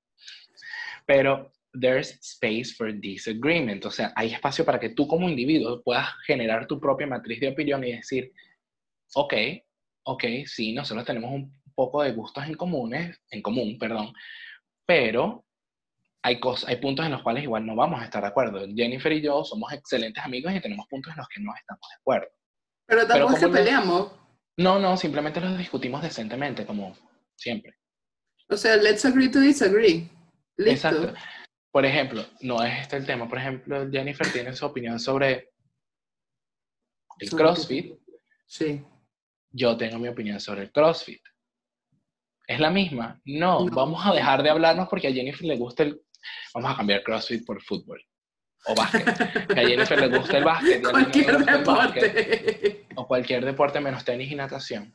Pero 1.06 1.52
there's 1.80 2.18
space 2.20 2.74
for 2.76 2.92
disagreement. 2.92 3.84
O 3.86 3.90
sea, 3.90 4.12
hay 4.14 4.34
espacio 4.34 4.64
para 4.64 4.78
que 4.78 4.90
tú 4.90 5.06
como 5.06 5.28
individuo 5.28 5.82
puedas 5.82 6.08
generar 6.26 6.66
tu 6.66 6.78
propia 6.78 7.06
matriz 7.06 7.40
de 7.40 7.48
opinión 7.48 7.82
y 7.84 7.92
decir, 7.92 8.30
ok, 9.14 9.34
ok, 10.04 10.24
sí, 10.46 10.72
nosotros 10.72 11.06
tenemos 11.06 11.30
un 11.30 11.62
poco 11.74 12.02
de 12.02 12.12
gustos 12.12 12.44
en, 12.44 12.54
comunes, 12.54 13.18
en 13.30 13.42
común, 13.42 13.78
perdón, 13.78 14.12
pero 14.86 15.44
hay, 16.22 16.38
cosas, 16.40 16.68
hay 16.68 16.76
puntos 16.76 17.04
en 17.04 17.12
los 17.12 17.22
cuales 17.22 17.44
igual 17.44 17.66
no 17.66 17.74
vamos 17.74 18.00
a 18.00 18.04
estar 18.04 18.22
de 18.22 18.28
acuerdo. 18.28 18.66
Jennifer 18.74 19.12
y 19.12 19.22
yo 19.22 19.44
somos 19.44 19.72
excelentes 19.72 20.22
amigos 20.24 20.52
y 20.54 20.60
tenemos 20.60 20.86
puntos 20.88 21.12
en 21.12 21.18
los 21.18 21.28
que 21.28 21.40
no 21.40 21.52
estamos 21.54 21.82
de 21.88 21.96
acuerdo. 21.96 22.28
Pero 22.86 23.06
tampoco 23.06 23.38
que 23.38 23.48
peleamos. 23.48 24.12
No, 24.58 24.78
no, 24.78 24.96
simplemente 24.96 25.40
los 25.40 25.56
discutimos 25.56 26.02
decentemente, 26.02 26.66
como 26.66 26.94
siempre. 27.36 27.74
O 28.48 28.56
sea, 28.56 28.76
let's 28.76 29.04
agree 29.04 29.30
to 29.30 29.40
disagree. 29.40 30.08
Listo. 30.56 30.88
Exacto. 30.88 31.14
Por 31.72 31.86
ejemplo, 31.86 32.22
no 32.42 32.62
es 32.62 32.82
este 32.82 32.98
el 32.98 33.06
tema. 33.06 33.26
Por 33.26 33.38
ejemplo, 33.38 33.90
Jennifer 33.90 34.30
tiene 34.30 34.52
su 34.52 34.66
opinión 34.66 35.00
sobre 35.00 35.52
el 37.18 37.30
CrossFit. 37.30 37.94
Sí 38.46 38.84
yo 39.52 39.76
tengo 39.76 39.98
mi 39.98 40.08
opinión 40.08 40.40
sobre 40.40 40.62
el 40.62 40.72
CrossFit. 40.72 41.22
¿Es 42.46 42.58
la 42.58 42.70
misma? 42.70 43.20
No, 43.24 43.66
vamos 43.66 44.04
a 44.04 44.12
dejar 44.12 44.42
de 44.42 44.50
hablarnos 44.50 44.88
porque 44.88 45.08
a 45.08 45.12
Jennifer 45.12 45.46
le 45.46 45.56
gusta 45.56 45.84
el... 45.84 46.00
Vamos 46.54 46.72
a 46.72 46.76
cambiar 46.76 47.02
CrossFit 47.02 47.44
por 47.44 47.62
fútbol 47.62 48.02
o 48.66 48.74
básquet. 48.74 49.46
Que 49.48 49.60
a 49.60 49.68
Jennifer 49.68 50.00
le 50.00 50.18
gusta 50.18 50.38
el 50.38 50.44
básquet. 50.44 50.82
cualquier 50.82 51.38
deporte. 51.44 52.86
o 52.94 53.06
cualquier 53.06 53.44
deporte 53.44 53.80
menos 53.80 54.04
tenis 54.04 54.30
y 54.30 54.34
natación. 54.34 54.94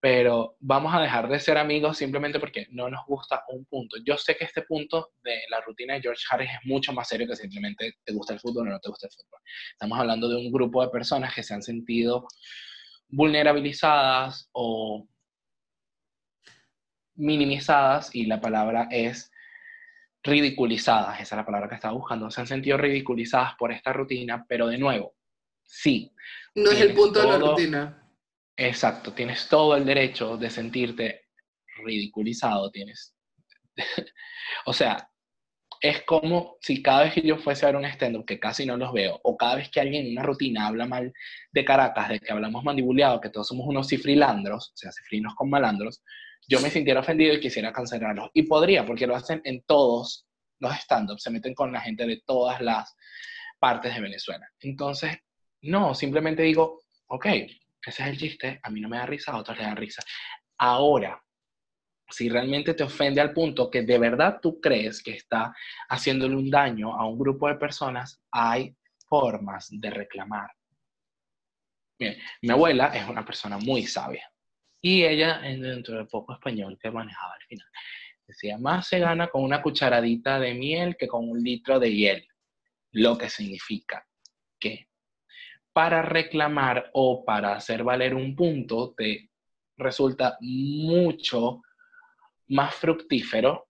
Pero 0.00 0.56
vamos 0.60 0.94
a 0.94 1.00
dejar 1.00 1.28
de 1.28 1.40
ser 1.40 1.58
amigos 1.58 1.96
simplemente 1.96 2.38
porque 2.38 2.68
no 2.70 2.88
nos 2.88 3.04
gusta 3.06 3.42
un 3.48 3.64
punto. 3.64 3.96
Yo 4.04 4.16
sé 4.16 4.36
que 4.36 4.44
este 4.44 4.62
punto 4.62 5.10
de 5.24 5.40
la 5.50 5.60
rutina 5.60 5.94
de 5.94 6.02
George 6.02 6.22
Harris 6.30 6.50
es 6.50 6.58
mucho 6.64 6.92
más 6.92 7.08
serio 7.08 7.26
que 7.26 7.34
simplemente 7.34 7.94
te 8.04 8.12
gusta 8.12 8.34
el 8.34 8.40
fútbol 8.40 8.68
o 8.68 8.70
no 8.70 8.78
te 8.78 8.90
gusta 8.90 9.08
el 9.08 9.12
fútbol. 9.12 9.40
Estamos 9.72 9.98
hablando 9.98 10.28
de 10.28 10.36
un 10.36 10.52
grupo 10.52 10.82
de 10.82 10.90
personas 10.90 11.34
que 11.34 11.42
se 11.42 11.54
han 11.54 11.62
sentido 11.62 12.28
vulnerabilizadas 13.08 14.48
o 14.52 15.08
minimizadas, 17.16 18.14
y 18.14 18.26
la 18.26 18.40
palabra 18.40 18.88
es 18.90 19.30
ridiculizadas, 20.22 21.20
esa 21.20 21.34
es 21.34 21.38
la 21.38 21.46
palabra 21.46 21.68
que 21.68 21.74
estaba 21.74 21.94
buscando, 21.94 22.30
se 22.30 22.40
han 22.40 22.46
sentido 22.46 22.76
ridiculizadas 22.76 23.54
por 23.58 23.72
esta 23.72 23.92
rutina, 23.92 24.44
pero 24.48 24.68
de 24.68 24.78
nuevo, 24.78 25.14
sí. 25.62 26.12
No 26.54 26.70
es 26.70 26.80
el 26.80 26.94
punto 26.94 27.20
de 27.20 27.26
la 27.26 27.38
rutina. 27.38 28.04
Exacto, 28.56 29.12
tienes 29.12 29.48
todo 29.48 29.76
el 29.76 29.84
derecho 29.84 30.36
de 30.36 30.50
sentirte 30.50 31.28
ridiculizado, 31.84 32.70
tienes... 32.70 33.14
o 34.66 34.72
sea, 34.72 35.08
es 35.80 36.02
como 36.02 36.56
si 36.60 36.82
cada 36.82 37.04
vez 37.04 37.14
que 37.14 37.22
yo 37.22 37.36
fuese 37.38 37.64
a 37.64 37.68
ver 37.68 37.76
un 37.76 37.84
stand-up, 37.84 38.24
que 38.24 38.40
casi 38.40 38.66
no 38.66 38.76
los 38.76 38.92
veo, 38.92 39.20
o 39.22 39.36
cada 39.36 39.56
vez 39.56 39.70
que 39.70 39.80
alguien 39.80 40.06
en 40.06 40.12
una 40.12 40.22
rutina 40.22 40.66
habla 40.66 40.86
mal 40.86 41.12
de 41.52 41.64
Caracas, 41.64 42.08
de 42.08 42.20
que 42.20 42.32
hablamos 42.32 42.64
mandibuleado, 42.64 43.20
que 43.20 43.30
todos 43.30 43.48
somos 43.48 43.66
unos 43.66 43.88
cifrilandros, 43.88 44.72
o 44.74 44.76
sea, 44.76 44.90
cifrinos 44.92 45.34
con 45.34 45.50
malandros, 45.50 46.02
yo 46.48 46.60
me 46.60 46.70
sintiera 46.70 47.00
ofendido 47.00 47.34
y 47.34 47.40
quisiera 47.40 47.72
cancelarlos. 47.72 48.30
Y 48.32 48.44
podría, 48.44 48.84
porque 48.86 49.06
lo 49.06 49.14
hacen 49.14 49.40
en 49.44 49.62
todos 49.62 50.26
los 50.58 50.72
stand-ups, 50.72 51.22
se 51.22 51.30
meten 51.30 51.54
con 51.54 51.72
la 51.72 51.80
gente 51.80 52.06
de 52.06 52.22
todas 52.26 52.60
las 52.60 52.96
partes 53.58 53.94
de 53.94 54.00
Venezuela. 54.00 54.46
Entonces, 54.60 55.18
no, 55.62 55.94
simplemente 55.94 56.42
digo, 56.42 56.80
ok, 57.08 57.26
ese 57.26 58.02
es 58.02 58.08
el 58.08 58.18
chiste, 58.18 58.60
a 58.62 58.70
mí 58.70 58.80
no 58.80 58.88
me 58.88 58.96
da 58.96 59.06
risa, 59.06 59.32
a 59.32 59.38
otros 59.38 59.58
le 59.58 59.64
da 59.64 59.74
risa. 59.74 60.02
Ahora, 60.56 61.22
si 62.10 62.28
realmente 62.28 62.74
te 62.74 62.84
ofende 62.84 63.20
al 63.20 63.32
punto 63.32 63.70
que 63.70 63.82
de 63.82 63.98
verdad 63.98 64.38
tú 64.40 64.60
crees 64.60 65.02
que 65.02 65.12
está 65.12 65.54
haciéndole 65.88 66.36
un 66.36 66.50
daño 66.50 66.94
a 66.94 67.06
un 67.06 67.18
grupo 67.18 67.48
de 67.48 67.56
personas, 67.56 68.22
hay 68.30 68.74
formas 69.06 69.68
de 69.70 69.90
reclamar. 69.90 70.50
Bien, 71.98 72.16
mi 72.42 72.50
abuela 72.50 72.86
es 72.94 73.08
una 73.08 73.24
persona 73.24 73.58
muy 73.58 73.84
sabia 73.84 74.30
y 74.80 75.04
ella, 75.04 75.40
dentro 75.40 75.96
del 75.96 76.06
poco 76.06 76.32
español 76.32 76.78
que 76.80 76.90
manejaba 76.90 77.34
al 77.34 77.42
final, 77.42 77.66
decía, 78.26 78.58
más 78.58 78.86
se 78.86 79.00
gana 79.00 79.28
con 79.28 79.42
una 79.42 79.60
cucharadita 79.60 80.38
de 80.38 80.54
miel 80.54 80.96
que 80.96 81.08
con 81.08 81.28
un 81.28 81.42
litro 81.42 81.80
de 81.80 81.92
hiel, 81.92 82.28
lo 82.92 83.18
que 83.18 83.28
significa 83.28 84.06
que 84.60 84.88
para 85.72 86.02
reclamar 86.02 86.90
o 86.94 87.24
para 87.24 87.54
hacer 87.54 87.82
valer 87.82 88.14
un 88.14 88.34
punto 88.34 88.94
te 88.96 89.30
resulta 89.76 90.36
mucho 90.40 91.62
más 92.48 92.74
fructífero 92.74 93.68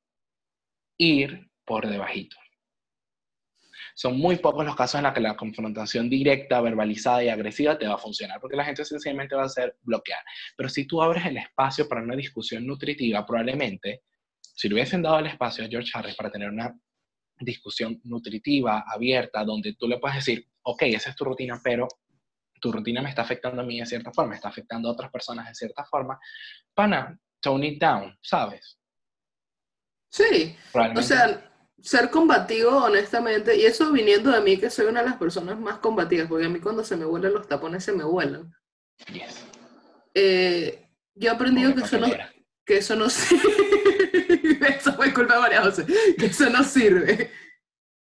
ir 0.99 1.51
por 1.65 1.89
debajito. 1.89 2.37
Son 3.95 4.17
muy 4.17 4.37
pocos 4.37 4.65
los 4.65 4.77
casos 4.77 4.99
en 4.99 5.05
los 5.05 5.13
que 5.13 5.21
la 5.21 5.37
confrontación 5.37 6.09
directa, 6.09 6.61
verbalizada 6.61 7.25
y 7.25 7.29
agresiva 7.29 7.77
te 7.77 7.89
va 7.89 7.95
a 7.95 7.99
funcionar, 7.99 8.41
porque 8.41 8.57
la 8.57 8.65
gente 8.65 8.85
sencillamente 8.85 9.35
va 9.35 9.45
a 9.45 9.49
ser 9.49 9.77
bloquear. 9.83 10.21
Pero 10.57 10.69
si 10.69 10.87
tú 10.87 11.03
abres 11.03 11.27
el 11.27 11.37
espacio 11.37 11.89
para 11.89 12.03
una 12.03 12.15
discusión 12.15 12.65
nutritiva, 12.65 13.27
probablemente, 13.27 14.03
si 14.41 14.69
le 14.69 14.75
hubiesen 14.75 15.03
dado 15.03 15.19
el 15.19 15.27
espacio 15.27 15.65
a 15.65 15.69
George 15.69 15.91
Harris 15.93 16.15
para 16.15 16.31
tener 16.31 16.49
una 16.49 16.73
discusión 17.41 18.01
nutritiva, 18.05 18.85
abierta, 18.87 19.45
donde 19.45 19.75
tú 19.75 19.89
le 19.89 19.99
puedes 19.99 20.17
decir, 20.17 20.47
ok, 20.63 20.83
esa 20.83 21.11
es 21.11 21.17
tu 21.17 21.25
rutina, 21.25 21.61
pero 21.63 21.89
tu 22.61 22.73
rutina 22.73 23.03
me 23.03 23.09
está 23.09 23.23
afectando 23.23 23.63
a 23.63 23.65
mí 23.65 23.79
de 23.81 23.87
cierta 23.87 24.13
forma, 24.13 24.35
está 24.35 24.49
afectando 24.49 24.89
a 24.89 24.93
otras 24.93 25.11
personas 25.11 25.49
de 25.49 25.55
cierta 25.55 25.85
forma, 25.85 26.19
pana, 26.75 27.19
tone 27.41 27.69
it 27.69 27.81
down, 27.81 28.17
¿sabes? 28.21 28.79
Sí, 30.11 30.57
o 30.97 31.03
sea, 31.03 31.51
ser 31.81 32.11
combativo 32.11 32.85
honestamente, 32.85 33.57
y 33.57 33.65
eso 33.65 33.93
viniendo 33.93 34.31
de 34.31 34.41
mí 34.41 34.57
que 34.57 34.71
soy 34.71 34.87
una 34.87 35.03
de 35.03 35.11
las 35.11 35.19
personas 35.19 35.59
más 35.59 35.79
combativas, 35.79 36.29
porque 36.29 36.47
a 36.47 36.49
mí 36.49 36.61
cuando 36.61 36.83
se 36.83 36.97
me 36.97 37.05
vuelan 37.05 37.35
los 37.35 37.47
tapones 37.47 37.85
se 37.85 37.93
me 37.93 38.05
vuelan. 38.05 38.53
Yes. 39.13 39.45
Eh, 40.15 40.89
yo 41.15 41.29
he 41.29 41.33
aprendido 41.33 41.75
que 41.75 41.83
eso, 41.83 41.99
no, 41.99 42.09
que 42.65 42.79
eso 42.79 42.97
no 42.97 43.11
sirve. 43.11 44.59
eso 44.69 44.93
fue 44.95 45.13
culpa 45.13 45.35
de 45.35 45.41
María 45.41 45.63
José. 45.63 45.87
Que 46.19 46.27
eso 46.27 46.49
no 46.51 46.65
sirve. 46.65 47.31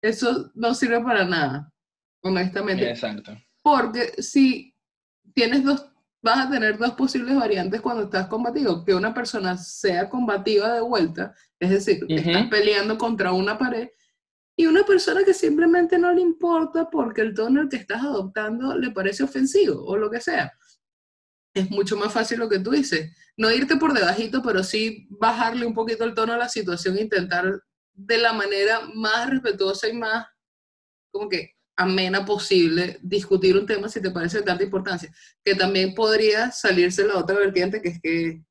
Eso 0.02 0.50
no 0.54 0.74
sirve 0.74 1.00
para 1.00 1.24
nada, 1.24 1.72
honestamente. 2.22 2.88
Exacto. 2.90 3.36
Porque 3.62 4.22
si 4.22 4.74
tienes 5.34 5.64
dos 5.64 5.90
vas 6.26 6.46
a 6.46 6.50
tener 6.50 6.76
dos 6.76 6.92
posibles 6.92 7.36
variantes 7.36 7.80
cuando 7.80 8.04
estás 8.04 8.26
combativo. 8.26 8.84
Que 8.84 8.94
una 8.94 9.14
persona 9.14 9.56
sea 9.56 10.10
combativa 10.10 10.72
de 10.72 10.80
vuelta, 10.80 11.34
es 11.60 11.70
decir, 11.70 12.04
estás 12.08 12.48
peleando 12.48 12.98
contra 12.98 13.32
una 13.32 13.56
pared, 13.56 13.88
y 14.58 14.66
una 14.66 14.84
persona 14.84 15.22
que 15.22 15.34
simplemente 15.34 15.98
no 15.98 16.12
le 16.12 16.22
importa 16.22 16.88
porque 16.90 17.20
el 17.20 17.34
tono 17.34 17.68
que 17.68 17.76
estás 17.76 18.02
adoptando 18.02 18.76
le 18.76 18.90
parece 18.90 19.22
ofensivo 19.22 19.84
o 19.84 19.96
lo 19.96 20.10
que 20.10 20.20
sea. 20.20 20.52
es 21.54 21.70
mucho 21.70 21.96
más 21.96 22.12
fácil 22.12 22.38
lo 22.38 22.48
que 22.48 22.58
tú 22.58 22.70
dices. 22.70 23.16
No 23.36 23.50
irte 23.50 23.76
por 23.76 23.94
debajito, 23.94 24.42
pero 24.42 24.62
sí 24.62 25.06
bajarle 25.10 25.66
un 25.66 25.74
poquito 25.74 26.04
el 26.04 26.14
tono 26.14 26.32
a 26.34 26.38
la 26.38 26.48
situación 26.48 26.96
e 26.98 27.02
intentar 27.02 27.62
de 27.94 28.18
la 28.18 28.32
manera 28.32 28.80
más 28.94 29.30
respetuosa 29.30 29.88
y 29.88 29.94
más 29.94 30.26
como 31.10 31.28
que 31.28 31.55
amena 31.76 32.24
posible 32.24 32.98
discutir 33.02 33.56
un 33.56 33.66
tema 33.66 33.88
si 33.88 34.00
te 34.00 34.10
parece 34.10 34.38
de 34.38 34.44
tanta 34.44 34.64
importancia, 34.64 35.12
que 35.44 35.54
también 35.54 35.94
podría 35.94 36.50
salirse 36.50 37.06
la 37.06 37.18
otra 37.18 37.36
vertiente, 37.36 37.82
que 37.82 37.88
es 37.88 38.00
que 38.00 38.42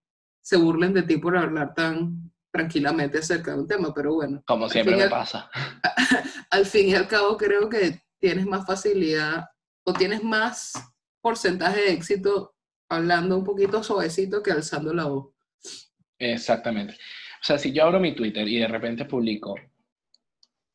se 0.41 0.57
burlen 0.57 0.93
de 0.93 1.03
ti 1.03 1.17
por 1.17 1.35
hablar 1.35 1.73
tan 1.73 2.31
tranquilamente 2.51 3.17
acerca 3.17 3.51
de 3.51 3.59
un 3.59 3.67
tema, 3.67 3.93
pero 3.93 4.13
bueno. 4.13 4.41
Como 4.45 4.69
siempre 4.69 4.95
me 4.95 5.09
pasa. 5.09 5.49
Al 6.51 6.65
fin 6.65 6.87
y 6.87 6.95
al 6.95 7.07
cabo 7.07 7.35
creo 7.35 7.67
que 7.67 8.01
tienes 8.19 8.45
más 8.45 8.65
facilidad 8.65 9.45
o 9.83 9.91
tienes 9.91 10.23
más 10.23 10.71
porcentaje 11.21 11.81
de 11.81 11.91
éxito 11.91 12.55
hablando 12.89 13.37
un 13.37 13.43
poquito 13.43 13.83
suavecito 13.83 14.41
que 14.41 14.51
alzando 14.51 14.93
la 14.93 15.05
voz. 15.05 15.33
Exactamente. 16.17 16.93
O 16.93 17.43
sea, 17.43 17.57
si 17.57 17.73
yo 17.73 17.83
abro 17.83 17.99
mi 17.99 18.15
Twitter 18.15 18.47
y 18.47 18.59
de 18.59 18.67
repente 18.67 19.03
publico, 19.03 19.55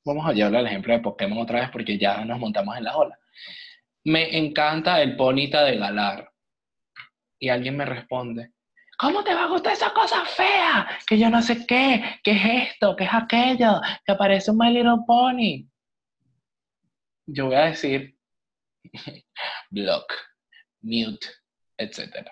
vamos 0.05 0.27
a 0.27 0.33
llevarle 0.33 0.61
el 0.61 0.67
ejemplo 0.67 0.93
de 0.93 1.01
Pokémon 1.01 1.39
otra 1.39 1.61
vez 1.61 1.71
porque 1.71 1.99
ya 1.99 2.25
nos 2.25 2.39
montamos 2.39 2.77
en 2.77 2.85
la 2.85 2.97
ola. 2.97 3.19
Me 4.05 4.37
encanta 4.37 5.01
el 5.03 5.17
ponita 5.17 5.65
de 5.65 5.77
Galar. 5.77 6.31
Y 7.39 7.49
alguien 7.49 7.77
me 7.77 7.87
responde, 7.87 8.53
¿cómo 8.99 9.25
te 9.25 9.35
va 9.35 9.45
a 9.45 9.49
gustar 9.49 9.73
esa 9.73 9.93
cosa 9.95 10.25
fea? 10.27 10.89
Que 11.07 11.19
yo 11.19 11.31
no 11.31 11.41
sé 11.41 11.65
qué, 11.67 12.21
qué 12.23 12.33
es 12.33 12.69
esto, 12.69 12.95
qué 12.97 13.05
es 13.05 13.15
aquello, 13.15 13.81
que 14.05 14.15
parece 14.15 14.51
un 14.51 14.59
My 14.59 14.71
Little 14.71 15.05
Pony. 15.07 15.67
Yo 17.27 17.47
voy 17.47 17.55
a 17.55 17.67
decir, 17.67 18.15
block, 19.71 20.13
mute, 20.83 21.27
etc. 21.79 22.29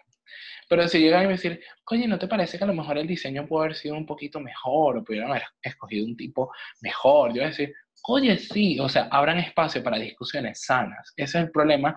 Pero 0.68 0.87
si 0.87 0.98
llegan 0.98 1.24
y 1.24 1.26
me 1.26 1.33
decir, 1.33 1.61
oye, 1.87 2.07
¿no 2.07 2.18
te 2.18 2.28
parece 2.28 2.59
que 2.59 2.64
a 2.64 2.66
lo 2.66 2.74
mejor 2.74 2.98
el 2.98 3.07
diseño 3.07 3.46
puede 3.46 3.66
haber 3.66 3.76
sido 3.76 3.96
un 3.96 4.07
poquito 4.07 4.38
mejor 4.38 4.98
o 4.98 5.04
pudieran 5.04 5.31
haber 5.31 5.44
escogido 5.62 6.07
un 6.07 6.16
tipo 6.16 6.52
mejor? 6.83 7.31
Yo 7.31 7.37
voy 7.37 7.44
a 7.44 7.48
decir, 7.48 7.74
oye, 8.04 8.37
sí, 8.37 8.78
o 8.78 8.88
sea, 8.88 9.09
abran 9.11 9.38
espacio 9.38 9.83
para 9.83 9.98
discusiones 9.98 10.62
sanas. 10.62 11.12
Ese 11.16 11.38
es 11.38 11.44
el 11.44 11.50
problema 11.50 11.96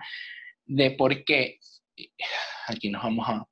de 0.66 0.92
por 0.92 1.24
qué 1.26 1.60
aquí 2.68 2.90
nos 2.90 3.04
vamos 3.04 3.28
a... 3.28 3.46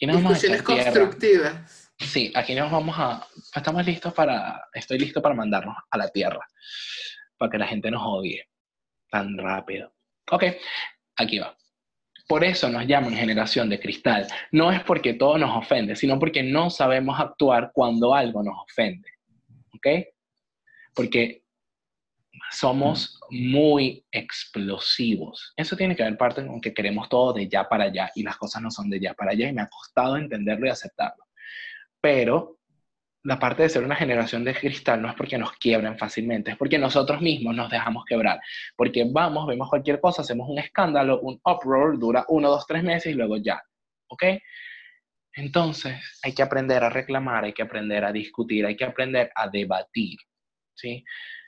discusiones 0.00 0.62
constructivas. 0.62 1.92
Sí, 1.98 2.30
aquí 2.34 2.54
nos 2.54 2.70
vamos 2.70 2.94
a... 2.98 3.26
Estamos 3.54 3.84
listos 3.86 4.12
para... 4.12 4.68
Estoy 4.72 4.98
listo 4.98 5.22
para 5.22 5.34
mandarnos 5.34 5.76
a 5.90 5.98
la 5.98 6.08
tierra, 6.08 6.46
para 7.36 7.50
que 7.50 7.58
la 7.58 7.66
gente 7.66 7.90
nos 7.90 8.02
odie 8.04 8.48
tan 9.10 9.36
rápido. 9.38 9.94
Ok, 10.30 10.44
aquí 11.16 11.38
va. 11.38 11.56
Por 12.28 12.44
eso 12.44 12.68
nos 12.68 12.86
llaman 12.86 13.14
generación 13.14 13.70
de 13.70 13.80
cristal. 13.80 14.26
No 14.52 14.70
es 14.70 14.82
porque 14.84 15.14
todo 15.14 15.38
nos 15.38 15.56
ofende, 15.56 15.96
sino 15.96 16.18
porque 16.18 16.42
no 16.42 16.68
sabemos 16.68 17.18
actuar 17.18 17.70
cuando 17.72 18.14
algo 18.14 18.42
nos 18.42 18.54
ofende. 18.62 19.08
¿Ok? 19.74 19.86
Porque 20.94 21.42
somos 22.50 23.18
muy 23.30 24.04
explosivos. 24.12 25.54
Eso 25.56 25.74
tiene 25.74 25.96
que 25.96 26.02
ver 26.02 26.18
parte 26.18 26.46
con 26.46 26.60
que 26.60 26.74
queremos 26.74 27.08
todo 27.08 27.32
de 27.32 27.48
ya 27.48 27.66
para 27.66 27.84
allá 27.84 28.10
y 28.14 28.22
las 28.22 28.36
cosas 28.36 28.60
no 28.60 28.70
son 28.70 28.90
de 28.90 29.00
ya 29.00 29.14
para 29.14 29.32
allá 29.32 29.48
y 29.48 29.54
me 29.54 29.62
ha 29.62 29.68
costado 29.68 30.18
entenderlo 30.18 30.66
y 30.66 30.70
aceptarlo. 30.70 31.24
Pero 31.98 32.57
la 33.28 33.38
parte 33.38 33.62
de 33.62 33.68
ser 33.68 33.84
una 33.84 33.94
generación 33.94 34.42
de 34.42 34.54
cristal 34.54 35.02
no 35.02 35.10
es 35.10 35.14
porque 35.14 35.36
nos 35.36 35.52
quiebren 35.52 35.98
fácilmente, 35.98 36.52
es 36.52 36.56
porque 36.56 36.78
nosotros 36.78 37.20
mismos 37.20 37.54
nos 37.54 37.70
dejamos 37.70 38.06
quebrar. 38.06 38.40
Porque 38.74 39.04
vamos, 39.06 39.46
vemos 39.46 39.68
cualquier 39.68 40.00
cosa, 40.00 40.22
hacemos 40.22 40.48
un 40.48 40.58
escándalo, 40.58 41.20
un 41.20 41.38
uproar, 41.44 41.98
dura 41.98 42.24
uno, 42.28 42.48
dos, 42.48 42.66
tres 42.66 42.82
meses 42.82 43.12
y 43.12 43.14
luego 43.14 43.36
ya. 43.36 43.62
¿Ok? 44.08 44.24
Entonces, 45.34 46.18
hay 46.22 46.32
que 46.34 46.42
aprender 46.42 46.82
a 46.82 46.88
reclamar, 46.88 47.44
hay 47.44 47.52
que 47.52 47.60
aprender 47.60 48.02
a 48.02 48.12
discutir, 48.12 48.64
hay 48.64 48.76
que 48.76 48.86
aprender 48.86 49.30
a 49.34 49.46
debatir. 49.46 50.18
¿Sí? 50.74 51.04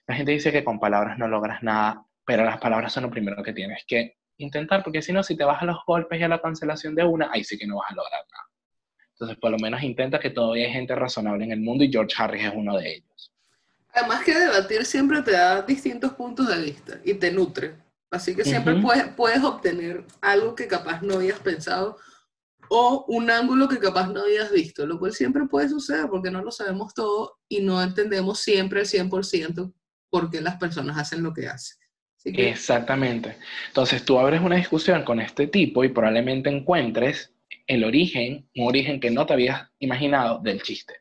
La 0.07 0.17
gente 0.17 0.33
dice 0.33 0.53
que 0.53 0.63
con 0.63 0.79
palabras 0.79 1.17
no 1.17 1.29
logras 1.29 1.63
nada, 1.63 2.05
pero 2.27 2.45
las 2.45 2.59
palabras 2.59 2.93
son 2.93 3.05
lo 3.05 3.11
primero 3.11 3.43
que 3.43 3.55
tienes 3.55 3.85
que 3.87 4.19
intentar, 4.37 4.83
porque 4.83 5.01
si 5.01 5.15
no, 5.15 5.23
si 5.23 5.35
te 5.35 5.45
vas 5.45 5.63
a 5.63 5.65
los 5.65 5.79
golpes 5.87 6.21
y 6.21 6.25
a 6.25 6.29
la 6.29 6.43
cancelación 6.43 6.95
de 6.95 7.05
una, 7.05 7.31
ahí 7.33 7.43
sí 7.43 7.57
que 7.57 7.67
no 7.67 7.77
vas 7.79 7.91
a 7.91 7.95
lograr 7.95 8.21
nada. 8.31 8.50
Entonces, 9.21 9.39
por 9.39 9.51
lo 9.51 9.59
menos 9.59 9.83
intenta 9.83 10.19
que 10.19 10.31
todavía 10.31 10.65
hay 10.65 10.73
gente 10.73 10.95
razonable 10.95 11.45
en 11.45 11.53
el 11.53 11.61
mundo 11.61 11.85
y 11.85 11.93
George 11.93 12.15
Harris 12.17 12.47
es 12.47 12.53
uno 12.55 12.79
de 12.79 12.95
ellos. 12.95 13.31
Además 13.93 14.25
que 14.25 14.39
debatir 14.39 14.87
siempre 14.87 15.21
te 15.21 15.33
da 15.33 15.61
distintos 15.61 16.15
puntos 16.15 16.49
de 16.49 16.63
vista 16.63 17.01
y 17.05 17.13
te 17.13 17.31
nutre. 17.31 17.75
Así 18.11 18.35
que 18.35 18.45
siempre 18.45 18.77
puedes, 18.77 19.09
puedes 19.09 19.43
obtener 19.45 20.07
algo 20.23 20.55
que 20.55 20.67
capaz 20.67 21.03
no 21.03 21.17
habías 21.17 21.39
pensado 21.39 21.99
o 22.71 23.05
un 23.09 23.31
ángulo 23.31 23.69
que 23.69 23.79
capaz 23.79 24.09
no 24.09 24.23
habías 24.23 24.51
visto, 24.51 24.87
lo 24.87 24.99
cual 24.99 25.13
siempre 25.13 25.45
puede 25.45 25.69
suceder 25.69 26.07
porque 26.09 26.31
no 26.31 26.43
lo 26.43 26.51
sabemos 26.51 26.95
todo 26.95 27.37
y 27.47 27.61
no 27.61 27.83
entendemos 27.83 28.39
siempre 28.41 28.81
al 28.81 28.87
100% 28.87 29.71
por 30.09 30.31
qué 30.31 30.41
las 30.41 30.57
personas 30.57 30.97
hacen 30.97 31.23
lo 31.23 31.35
que 31.35 31.47
hacen. 31.47 31.77
Exactamente. 32.25 33.37
Entonces 33.69 34.03
tú 34.03 34.19
abres 34.19 34.41
una 34.41 34.57
discusión 34.57 35.05
con 35.05 35.21
este 35.21 35.47
tipo 35.47 35.85
y 35.85 35.89
probablemente 35.91 36.49
encuentres 36.49 37.35
el 37.71 37.85
origen, 37.85 38.49
un 38.57 38.67
origen 38.67 38.99
que 38.99 39.13
no 39.13 39.25
te 39.25 39.33
habías 39.33 39.71
imaginado 39.79 40.41
del 40.41 40.61
chiste. 40.61 40.95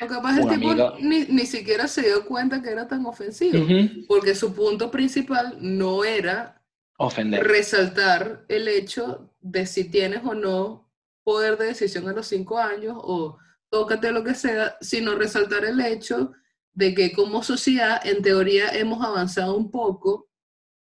O 0.00 0.06
capaz 0.06 0.38
el 0.38 0.48
tipo 0.48 0.74
ni, 0.98 1.26
ni, 1.26 1.44
siquiera 1.44 1.86
se 1.88 2.00
dio 2.02 2.24
cuenta 2.24 2.62
que 2.62 2.70
era 2.70 2.88
tan 2.88 3.04
ofensivo, 3.04 3.66
porque 4.08 4.34
su 4.34 4.54
punto 4.54 4.90
principal 4.90 5.58
no 5.60 6.02
era 6.02 6.62
Ofender. 6.96 7.46
resaltar 7.46 8.46
el 8.48 8.68
hecho 8.68 9.30
de 9.40 9.66
si 9.66 9.90
tienes 9.90 10.22
o 10.24 10.34
no 10.34 10.90
poder 11.22 11.58
de 11.58 11.66
decisión 11.66 12.08
a 12.08 12.14
los 12.14 12.26
cinco 12.26 12.58
años 12.58 12.96
o 12.98 13.36
tócate 13.68 14.10
lo 14.10 14.24
que 14.24 14.34
sea, 14.34 14.78
sino 14.80 15.16
resaltar 15.16 15.66
el 15.66 15.80
hecho 15.80 16.32
de 16.72 16.94
que 16.94 17.12
como 17.12 17.42
sociedad, 17.42 18.00
en 18.06 18.22
teoría, 18.22 18.70
hemos 18.70 19.04
avanzado 19.04 19.54
un 19.54 19.70
poco 19.70 20.30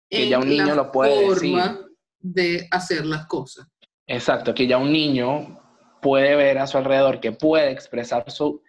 en 0.10 0.30
ya 0.30 0.40
un 0.40 0.50
niño 0.50 0.68
la 0.68 0.76
lo 0.76 0.92
puede 0.92 1.26
forma 1.26 1.80
de 2.20 2.68
hacer 2.72 3.06
las 3.06 3.26
cosas. 3.26 3.68
Exacto, 4.08 4.54
que 4.54 4.68
ya 4.68 4.78
un 4.78 4.92
niño 4.92 5.60
puede 6.02 6.36
ver 6.36 6.58
a 6.58 6.68
su 6.68 6.78
alrededor, 6.78 7.20
que 7.20 7.34
puede 7.34 7.72
expresar 7.72 8.30
su 8.32 8.64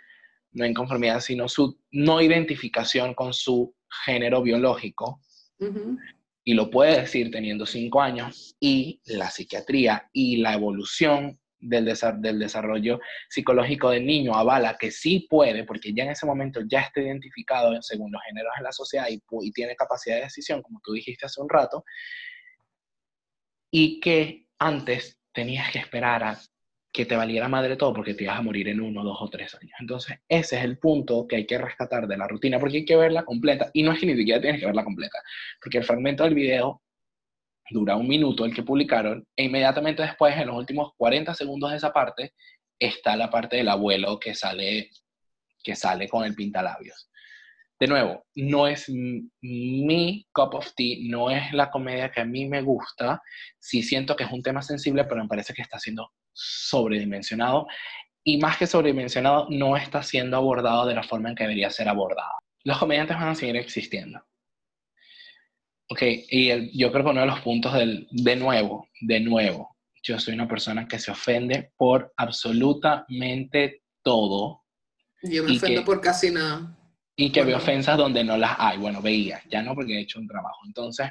no 0.53 0.67
inconformidad, 0.67 1.21
sino 1.21 1.49
su 1.49 1.79
no 1.93 2.21
identificación 2.21 3.15
con 3.15 3.33
su 3.33 3.75
género 4.05 4.43
biológico. 4.43 5.21
Y 6.45 6.55
lo 6.55 6.71
puede 6.71 7.01
decir 7.01 7.31
teniendo 7.31 7.67
cinco 7.67 8.01
años. 8.01 8.57
Y 8.59 9.01
la 9.05 9.31
psiquiatría 9.31 10.09
y 10.13 10.39
la 10.39 10.55
evolución 10.55 11.39
del, 11.61 11.93
del 12.19 12.39
desarrollo 12.39 13.01
psicológico 13.29 13.91
del 13.91 14.07
niño 14.07 14.35
avala 14.35 14.77
que 14.79 14.91
sí 14.91 15.27
puede, 15.29 15.65
porque 15.65 15.93
ya 15.93 16.05
en 16.05 16.11
ese 16.11 16.27
momento 16.27 16.61
ya 16.69 16.81
está 16.81 17.01
identificado 17.01 17.81
según 17.83 18.11
los 18.11 18.23
géneros 18.27 18.53
en 18.57 18.65
la 18.65 18.73
sociedad 18.73 19.07
y, 19.11 19.21
y 19.43 19.53
tiene 19.53 19.77
capacidad 19.77 20.17
de 20.17 20.23
decisión, 20.23 20.63
como 20.63 20.81
tú 20.83 20.93
dijiste 20.93 21.27
hace 21.27 21.41
un 21.41 21.49
rato, 21.49 21.85
y 23.71 24.01
que 24.01 24.47
antes 24.59 25.18
tenías 25.33 25.71
que 25.71 25.79
esperar 25.79 26.25
a 26.25 26.39
que 26.93 27.07
te 27.07 27.17
valiera 27.17 27.49
madre 27.49 27.77
todo 27.77 27.93
porque 27.93 28.15
te 28.15 28.25
ibas 28.25 28.39
a 28.39 28.43
morir 28.43 28.69
en 28.69 28.81
uno, 28.81 29.05
dos 29.05 29.19
o 29.21 29.29
tres 29.29 29.55
años. 29.55 29.75
Entonces, 29.79 30.19
ese 30.29 30.59
es 30.59 30.65
el 30.65 30.79
punto 30.79 31.27
que 31.29 31.37
hay 31.37 31.47
que 31.47 31.59
rescatar 31.59 32.09
de 32.09 32.17
la 32.17 32.27
rutina, 32.27 32.59
porque 32.59 32.79
hay 32.79 32.85
que 32.85 32.97
verla 32.97 33.25
completa. 33.25 33.71
Y 33.73 33.83
no 33.83 33.93
es 33.93 34.01
que 34.01 34.07
ni 34.07 34.17
siquiera 34.17 34.41
tienes 34.41 34.61
que 34.61 34.67
verla 34.67 34.85
completa, 34.85 35.19
porque 35.63 35.79
el 35.79 35.85
fragmento 35.85 36.25
del 36.25 36.35
video 36.35 36.83
dura 37.71 37.97
un 37.97 38.09
minuto, 38.09 38.45
el 38.45 38.55
que 38.55 38.63
publicaron, 38.63 39.27
e 39.37 39.45
inmediatamente 39.45 40.03
después, 40.03 40.37
en 40.37 40.47
los 40.47 40.57
últimos 40.57 40.93
40 40.97 41.35
segundos 41.35 41.71
de 41.71 41.77
esa 41.77 41.93
parte, 41.93 42.33
está 42.79 43.17
la 43.17 43.31
parte 43.31 43.57
del 43.57 43.69
abuelo 43.69 44.19
que 44.19 44.35
sale, 44.35 44.91
que 45.63 45.77
sale 45.77 46.09
con 46.09 46.25
el 46.25 46.35
pintalabios 46.35 47.09
de 47.81 47.87
nuevo, 47.87 48.27
no 48.35 48.67
es 48.67 48.89
mi 48.89 50.27
cup 50.33 50.55
of 50.55 50.73
tea, 50.75 50.97
no 51.03 51.31
es 51.31 51.53
la 51.53 51.71
comedia 51.71 52.11
que 52.11 52.21
a 52.21 52.25
mí 52.25 52.47
me 52.47 52.61
gusta. 52.61 53.23
Sí 53.59 53.83
siento 53.83 54.17
que 54.17 54.25
es 54.25 54.33
un 54.33 54.43
tema 54.43 54.63
sensible, 54.63 55.05
pero 55.05 55.23
me 55.23 55.29
parece 55.29 55.55
que 55.55 55.63
está 55.63 55.79
siendo 55.79 56.11
sobredimensionado. 56.33 57.67
Y 58.25 58.39
más 58.39 58.57
que 58.57 58.67
sobredimensionado, 58.67 59.47
no 59.51 59.77
está 59.77 60.03
siendo 60.03 60.37
abordado 60.37 60.87
de 60.87 60.95
la 60.95 61.05
forma 61.05 61.29
en 61.29 61.37
que 61.37 61.45
debería 61.45 61.71
ser 61.71 61.89
abordado. 61.89 62.33
Los 62.65 62.79
comediantes 62.79 63.17
van 63.17 63.29
a 63.29 63.35
seguir 63.35 63.57
existiendo. 63.57 64.21
Ok, 65.91 66.03
y 66.03 66.79
yo 66.79 66.93
creo 66.93 67.05
que 67.05 67.11
uno 67.11 67.21
de 67.21 67.27
los 67.29 67.41
puntos 67.41 67.73
del, 67.73 68.09
de 68.11 68.37
nuevo, 68.37 68.89
de 69.01 69.21
nuevo, 69.21 69.77
yo 70.03 70.19
soy 70.19 70.35
una 70.35 70.49
persona 70.49 70.87
que 70.87 70.99
se 70.99 71.13
ofende 71.13 71.73
por 71.77 72.13
absolutamente 72.17 73.83
todo. 74.03 74.65
Yo 75.23 75.45
me 75.45 75.57
ofendo 75.57 75.85
por 75.85 76.01
casi 76.01 76.31
nada 76.31 76.78
y 77.21 77.33
que 77.33 77.43
ve 77.43 77.53
ofensas 77.53 77.99
donde 77.99 78.23
no 78.23 78.37
las 78.37 78.55
hay. 78.59 78.79
Bueno, 78.79 79.03
veía, 79.03 79.43
ya 79.51 79.61
no 79.61 79.75
porque 79.75 79.95
he 79.95 80.01
hecho 80.03 80.21
un 80.21 80.29
trabajo. 80.29 80.61
Entonces, 80.65 81.11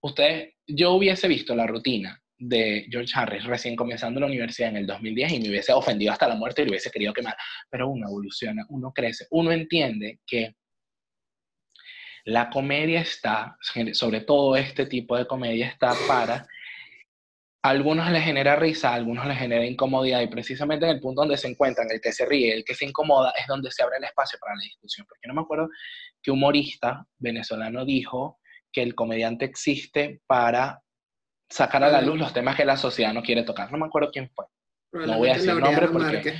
usted, 0.00 0.52
yo 0.66 0.92
hubiese 0.92 1.28
visto 1.28 1.54
la 1.54 1.66
rutina 1.66 2.18
de 2.38 2.86
George 2.90 3.12
Harris 3.14 3.44
recién 3.44 3.76
comenzando 3.76 4.20
la 4.20 4.26
universidad 4.26 4.70
en 4.70 4.78
el 4.78 4.86
2010 4.86 5.32
y 5.32 5.40
me 5.40 5.50
hubiese 5.50 5.74
ofendido 5.74 6.12
hasta 6.12 6.28
la 6.28 6.34
muerte 6.34 6.62
y 6.62 6.64
le 6.64 6.70
hubiese 6.70 6.90
querido 6.90 7.12
quemar. 7.12 7.36
Pero 7.70 7.90
uno 7.90 8.08
evoluciona, 8.08 8.64
uno 8.70 8.90
crece, 8.90 9.26
uno 9.32 9.52
entiende 9.52 10.20
que 10.26 10.56
la 12.24 12.48
comedia 12.48 13.02
está, 13.02 13.58
sobre 13.92 14.22
todo 14.22 14.56
este 14.56 14.86
tipo 14.86 15.14
de 15.18 15.26
comedia 15.26 15.68
está 15.68 15.92
para 16.08 16.46
a 17.66 17.70
algunos 17.70 18.08
les 18.12 18.22
genera 18.22 18.54
risa, 18.54 18.90
a 18.90 18.94
algunos 18.94 19.26
les 19.26 19.36
genera 19.36 19.66
incomodidad 19.66 20.20
y 20.20 20.28
precisamente 20.28 20.86
en 20.86 20.92
el 20.92 21.00
punto 21.00 21.22
donde 21.22 21.36
se 21.36 21.48
encuentran, 21.48 21.88
el 21.90 22.00
que 22.00 22.12
se 22.12 22.24
ríe, 22.24 22.54
el 22.54 22.64
que 22.64 22.74
se 22.74 22.84
incomoda, 22.84 23.32
es 23.36 23.44
donde 23.48 23.72
se 23.72 23.82
abre 23.82 23.96
el 23.98 24.04
espacio 24.04 24.38
para 24.40 24.54
la 24.54 24.62
discusión. 24.62 25.04
Porque 25.08 25.26
no 25.26 25.34
me 25.34 25.40
acuerdo 25.40 25.68
que 26.22 26.30
humorista 26.30 27.04
venezolano 27.18 27.84
dijo 27.84 28.38
que 28.72 28.82
el 28.82 28.94
comediante 28.94 29.46
existe 29.46 30.20
para 30.28 30.80
sacar 31.50 31.82
a 31.82 31.88
la 31.88 32.02
luz 32.02 32.18
los 32.18 32.32
temas 32.32 32.54
que 32.54 32.64
la 32.64 32.76
sociedad 32.76 33.12
no 33.12 33.22
quiere 33.22 33.42
tocar. 33.42 33.72
No 33.72 33.78
me 33.78 33.86
acuerdo 33.86 34.10
quién 34.12 34.30
fue. 34.30 34.44
No 34.92 35.18
voy 35.18 35.30
a 35.30 35.34
decir 35.34 35.54
nombre 35.54 35.88
porque... 35.88 36.34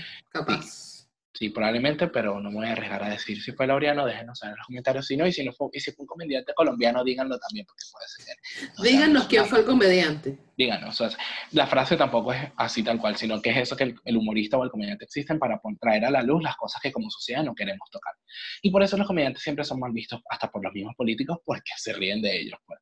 Sí, 1.38 1.50
probablemente, 1.50 2.08
pero 2.08 2.40
no 2.40 2.48
me 2.48 2.56
voy 2.56 2.66
a 2.66 2.72
arriesgar 2.72 3.02
a 3.02 3.10
decir 3.10 3.42
si 3.42 3.52
fue 3.52 3.66
Laureano, 3.66 4.06
déjenos 4.06 4.38
saber 4.38 4.54
en 4.54 4.56
los 4.56 4.66
comentarios 4.68 5.06
si 5.06 5.18
no, 5.18 5.26
y 5.26 5.32
si, 5.32 5.44
no 5.44 5.52
fue, 5.52 5.68
y 5.70 5.80
si 5.80 5.92
fue 5.92 6.04
un 6.04 6.06
comediante 6.06 6.54
colombiano, 6.54 7.04
díganlo 7.04 7.38
también, 7.38 7.66
porque 7.66 7.84
puede 7.92 8.08
ser. 8.08 8.72
Díganos 8.82 9.26
quién 9.26 9.44
fue 9.44 9.58
el 9.58 9.66
comediante. 9.66 10.38
Díganos, 10.56 10.98
o 10.98 11.10
sea, 11.10 11.18
la 11.52 11.66
frase 11.66 11.94
tampoco 11.98 12.32
es 12.32 12.40
así 12.56 12.82
tal 12.82 12.98
cual, 12.98 13.16
sino 13.16 13.42
que 13.42 13.50
es 13.50 13.58
eso 13.58 13.76
que 13.76 13.94
el, 14.02 14.16
humorista 14.16 14.56
o 14.56 14.64
el 14.64 14.70
comediante 14.70 15.04
existen 15.04 15.38
para 15.38 15.60
traer 15.78 16.06
a 16.06 16.10
la 16.10 16.22
luz 16.22 16.42
las 16.42 16.56
cosas 16.56 16.80
que 16.80 16.90
como 16.90 17.10
sociedad 17.10 17.44
no 17.44 17.54
queremos 17.54 17.90
tocar. 17.90 18.14
Y 18.62 18.70
por 18.70 18.82
eso 18.82 18.96
los 18.96 19.06
comediantes 19.06 19.42
siempre 19.42 19.66
son 19.66 19.78
mal 19.78 19.92
vistos, 19.92 20.22
hasta 20.30 20.50
por 20.50 20.64
los 20.64 20.72
mismos 20.72 20.94
políticos, 20.96 21.36
porque 21.44 21.72
se 21.76 21.92
ríen 21.92 22.22
de 22.22 22.34
ellos. 22.34 22.58
Pues. 22.64 22.80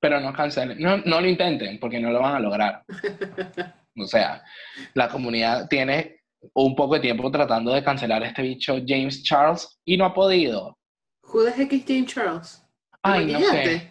Pero 0.00 0.18
no 0.18 0.32
cancelen, 0.32 0.80
no, 0.80 0.96
no 0.96 1.20
lo 1.20 1.28
intenten, 1.28 1.78
porque 1.78 2.00
no 2.00 2.10
lo 2.10 2.20
van 2.20 2.34
a 2.34 2.40
lograr. 2.40 2.84
O 3.96 4.06
sea, 4.06 4.42
la 4.94 5.08
comunidad 5.08 5.68
tiene 5.68 6.20
un 6.54 6.74
poco 6.74 6.94
de 6.94 7.00
tiempo 7.00 7.30
tratando 7.30 7.72
de 7.72 7.82
cancelar 7.82 8.22
a 8.22 8.26
este 8.26 8.42
bicho 8.42 8.76
James 8.86 9.22
Charles 9.22 9.80
y 9.84 9.96
no 9.96 10.04
ha 10.04 10.14
podido. 10.14 10.78
¿Who 11.32 11.44
the 11.44 11.62
es 11.62 11.84
James 11.86 12.12
Charles? 12.12 12.62
Ay, 13.02 13.26
no 13.26 13.40
sé. 13.40 13.90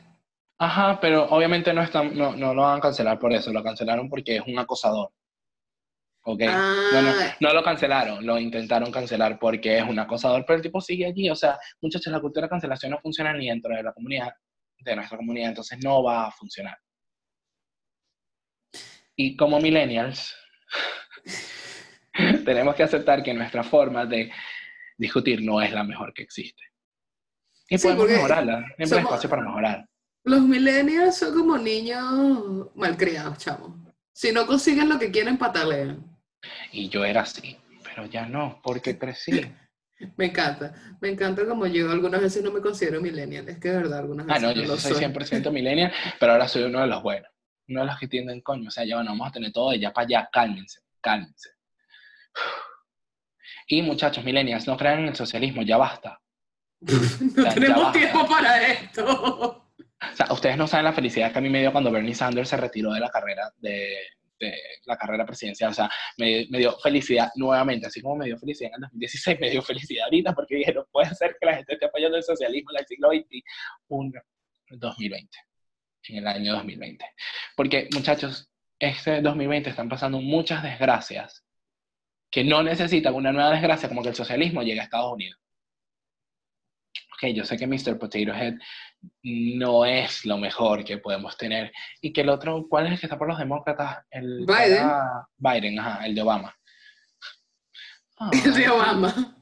Ajá, 0.59 0.99
pero 0.99 1.25
obviamente 1.25 1.73
no, 1.73 1.81
están, 1.81 2.15
no, 2.15 2.35
no, 2.35 2.53
lo 2.53 2.61
van 2.61 2.77
a 2.77 2.81
cancelar 2.81 3.19
por 3.19 3.33
eso, 3.33 3.51
lo 3.51 3.63
cancelaron 3.63 4.09
porque 4.09 4.37
es 4.37 4.43
un 4.47 4.57
acosador. 4.59 5.09
¿Ok? 6.25 6.39
No, 6.41 7.01
no, 7.01 7.09
ah. 7.09 7.35
no, 7.39 7.53
lo 7.53 7.63
cancelaron, 7.63 8.25
lo 8.25 8.39
intentaron 8.39 8.91
cancelar 8.91 9.37
porque 9.39 9.79
es 9.79 9.83
un 9.83 9.99
acosador, 9.99 10.45
pero 10.45 10.57
el 10.57 10.63
tipo 10.63 10.79
sigue 10.79 11.05
allí. 11.05 11.29
O 11.29 11.35
sea, 11.35 11.59
muchachos, 11.81 12.13
la 12.13 12.21
cultura 12.21 12.45
de 12.45 12.51
cancelación 12.51 12.91
no 12.91 12.99
funciona 12.99 13.33
ni 13.33 13.49
dentro 13.49 13.75
de 13.75 13.83
la 13.83 13.91
comunidad, 13.91 14.31
de 14.79 14.95
nuestra 14.95 15.17
comunidad, 15.17 15.49
entonces 15.49 15.79
no 15.83 16.01
va 16.03 16.27
a 16.27 16.31
funcionar. 16.31 16.77
Y 19.15 19.35
como 19.35 19.59
millennials, 19.59 20.35
tenemos 22.45 22.75
que 22.75 22.83
aceptar 22.83 23.21
que 23.23 23.33
nuestra 23.33 23.63
forma 23.63 24.05
de 24.05 24.31
discutir 24.97 25.41
no 25.43 25.61
es 25.61 25.71
la 25.71 25.83
mejor 25.83 26.13
que 26.13 26.23
existe. 26.23 26.63
Y 27.69 27.77
podemos 27.77 28.07
mejorarla, 28.07 28.65
siempre 28.77 28.99
hay 28.99 29.03
espacio 29.03 29.29
para 29.29 29.43
mejorar. 29.43 29.87
Los 30.25 30.41
millennials 30.41 31.17
son 31.17 31.33
como 31.33 31.57
niños 31.57 32.69
malcriados, 32.75 33.37
chavo. 33.37 33.75
Si 34.11 34.31
no 34.31 34.45
consiguen 34.45 34.89
lo 34.89 34.99
que 34.99 35.11
quieren, 35.11 35.37
patalean. 35.37 36.03
Y 36.71 36.89
yo 36.89 37.03
era 37.03 37.21
así, 37.21 37.57
pero 37.83 38.05
ya 38.05 38.27
no, 38.27 38.61
porque 38.63 38.97
crecí. 38.97 39.41
me 40.17 40.25
encanta, 40.25 40.73
me 41.01 41.09
encanta 41.09 41.45
como 41.45 41.65
yo 41.67 41.91
algunas 41.91 42.21
veces 42.21 42.43
no 42.43 42.51
me 42.51 42.61
considero 42.61 43.01
millennial, 43.01 43.47
es 43.47 43.59
que 43.59 43.69
de 43.69 43.77
verdad 43.77 43.99
algunas 43.99 44.25
veces. 44.25 44.43
Ah, 44.43 44.45
no, 44.45 44.51
yo 44.53 44.77
soy 44.77 44.93
100% 44.93 45.51
millennial, 45.51 45.91
pero 46.19 46.33
ahora 46.33 46.47
soy 46.47 46.63
uno 46.63 46.81
de 46.81 46.87
los 46.87 47.01
buenos 47.01 47.32
no 47.67 47.81
de 47.81 47.85
los 47.87 47.99
que 47.99 48.07
tienden 48.07 48.41
coño, 48.41 48.67
o 48.67 48.71
sea, 48.71 48.85
ya 48.85 48.95
bueno, 48.95 49.11
vamos 49.11 49.29
a 49.29 49.31
tener 49.31 49.51
todo 49.51 49.71
de 49.71 49.79
ya 49.79 49.91
para 49.91 50.05
allá, 50.05 50.29
cálmense, 50.31 50.81
cálmense. 51.01 51.49
Y 53.67 53.81
muchachos, 53.81 54.25
millennials, 54.25 54.67
no 54.67 54.75
crean 54.75 54.99
en 54.99 55.07
el 55.07 55.15
socialismo, 55.15 55.61
ya 55.61 55.77
basta. 55.77 56.19
no 56.81 57.53
tenemos 57.53 57.93
tiempo 57.93 58.27
para 58.27 58.61
esto. 58.67 59.05
O 59.05 60.15
sea, 60.15 60.27
ustedes 60.33 60.57
no 60.57 60.67
saben 60.67 60.83
la 60.83 60.91
felicidad 60.91 61.31
que 61.31 61.37
a 61.37 61.41
mí 61.41 61.49
me 61.49 61.61
dio 61.61 61.71
cuando 61.71 61.89
Bernie 61.89 62.13
Sanders 62.13 62.49
se 62.49 62.57
retiró 62.57 62.91
de 62.91 62.99
la 62.99 63.09
carrera 63.09 63.53
de, 63.57 63.95
de 64.37 64.53
la 64.85 64.97
carrera 64.97 65.25
presidencial. 65.25 65.71
O 65.71 65.73
sea, 65.73 65.89
me, 66.17 66.45
me, 66.49 66.59
dio 66.59 66.77
felicidad 66.79 67.31
nuevamente, 67.35 67.87
así 67.87 68.01
como 68.01 68.17
me 68.17 68.25
dio 68.25 68.37
felicidad 68.37 68.71
en 68.71 68.75
el 68.75 68.81
2016, 68.81 69.39
me 69.39 69.49
dio 69.49 69.61
felicidad 69.61 70.05
ahorita 70.05 70.33
porque 70.33 70.55
dije, 70.55 70.73
no 70.73 70.85
puede 70.91 71.15
ser 71.15 71.37
que 71.39 71.45
la 71.45 71.55
gente 71.55 71.73
esté 71.73 71.85
apoyando 71.85 72.17
el 72.17 72.23
socialismo 72.23 72.71
en 72.71 72.79
el 72.79 72.85
siglo 72.85 73.09
XXI, 73.11 73.43
2020 74.71 75.52
en 76.07 76.17
el 76.17 76.27
año 76.27 76.53
2020. 76.53 77.05
Porque, 77.55 77.87
muchachos, 77.93 78.49
este 78.79 79.21
2020 79.21 79.69
están 79.69 79.89
pasando 79.89 80.19
muchas 80.19 80.63
desgracias 80.63 81.45
que 82.29 82.43
no 82.43 82.63
necesitan 82.63 83.13
una 83.13 83.31
nueva 83.31 83.51
desgracia 83.51 83.87
como 83.87 84.01
que 84.01 84.09
el 84.09 84.15
socialismo 84.15 84.63
llegue 84.63 84.79
a 84.79 84.83
Estados 84.83 85.13
Unidos. 85.13 85.39
Ok, 87.13 87.29
yo 87.33 87.45
sé 87.45 87.57
que 87.57 87.67
Mr. 87.67 87.97
Potato 87.99 88.33
Head 88.33 88.55
no 89.21 89.85
es 89.85 90.25
lo 90.25 90.37
mejor 90.37 90.83
que 90.83 90.97
podemos 90.97 91.37
tener. 91.37 91.71
Y 92.01 92.11
que 92.11 92.21
el 92.21 92.29
otro, 92.29 92.65
¿cuál 92.67 92.87
es 92.87 92.93
el 92.93 92.99
que 92.99 93.05
está 93.05 93.17
por 93.17 93.27
los 93.27 93.37
demócratas? 93.37 94.03
El 94.09 94.45
Biden. 94.45 94.89
Biden, 95.37 95.79
ajá, 95.79 96.05
el 96.05 96.15
de 96.15 96.21
Obama. 96.21 96.55
el 98.45 98.53
de 98.53 98.69
Obama. 98.69 99.32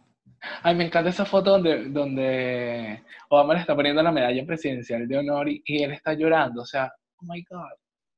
Ay, 0.63 0.75
me 0.75 0.85
encanta 0.85 1.09
esa 1.09 1.25
foto 1.25 1.51
donde, 1.51 1.85
donde 1.89 3.03
Obama 3.29 3.53
le 3.53 3.59
está 3.59 3.75
poniendo 3.75 4.01
la 4.01 4.11
medalla 4.11 4.45
presidencial 4.45 5.07
de 5.07 5.17
honor 5.17 5.47
y, 5.49 5.61
él 5.83 5.91
está 5.91 6.13
llorando. 6.13 6.63
O 6.63 6.65
sea, 6.65 6.91
oh 7.17 7.25
my 7.25 7.43
God, 7.49 7.69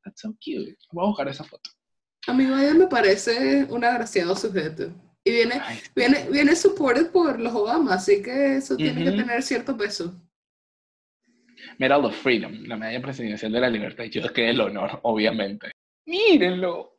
that's 0.04 0.22
so 0.22 0.30
cute. 0.34 0.78
Voy 0.92 1.04
a 1.04 1.08
buscar 1.08 1.28
esa 1.28 1.44
foto. 1.44 1.70
A 2.28 2.34
mí 2.34 2.46
Biden 2.46 2.80
me 2.80 2.88
parece 2.88 3.66
un 3.70 3.84
agraciado 3.84 4.36
sujeto. 4.36 4.92
Y 5.26 5.32
viene, 5.32 5.62
viene, 5.96 6.28
viene 6.30 6.56
supported 6.56 7.12
por 7.12 7.40
los 7.40 7.54
Obama, 7.54 7.96
así 7.96 8.22
que 8.22 8.58
eso 8.58 8.76
tiene 8.76 9.04
que 9.04 9.12
tener 9.12 9.42
cierto 9.42 9.76
peso. 9.76 10.14
Medal 11.78 12.06
of 12.06 12.16
Freedom, 12.16 12.64
la 12.66 12.78
medalla 12.78 13.02
presidencial 13.02 13.52
de 13.52 13.60
la 13.60 13.70
libertad. 13.70 14.04
Yo 14.06 14.32
que 14.34 14.50
el 14.50 14.60
honor, 14.60 15.00
obviamente. 15.04 15.72
Mírenlo. 16.06 16.98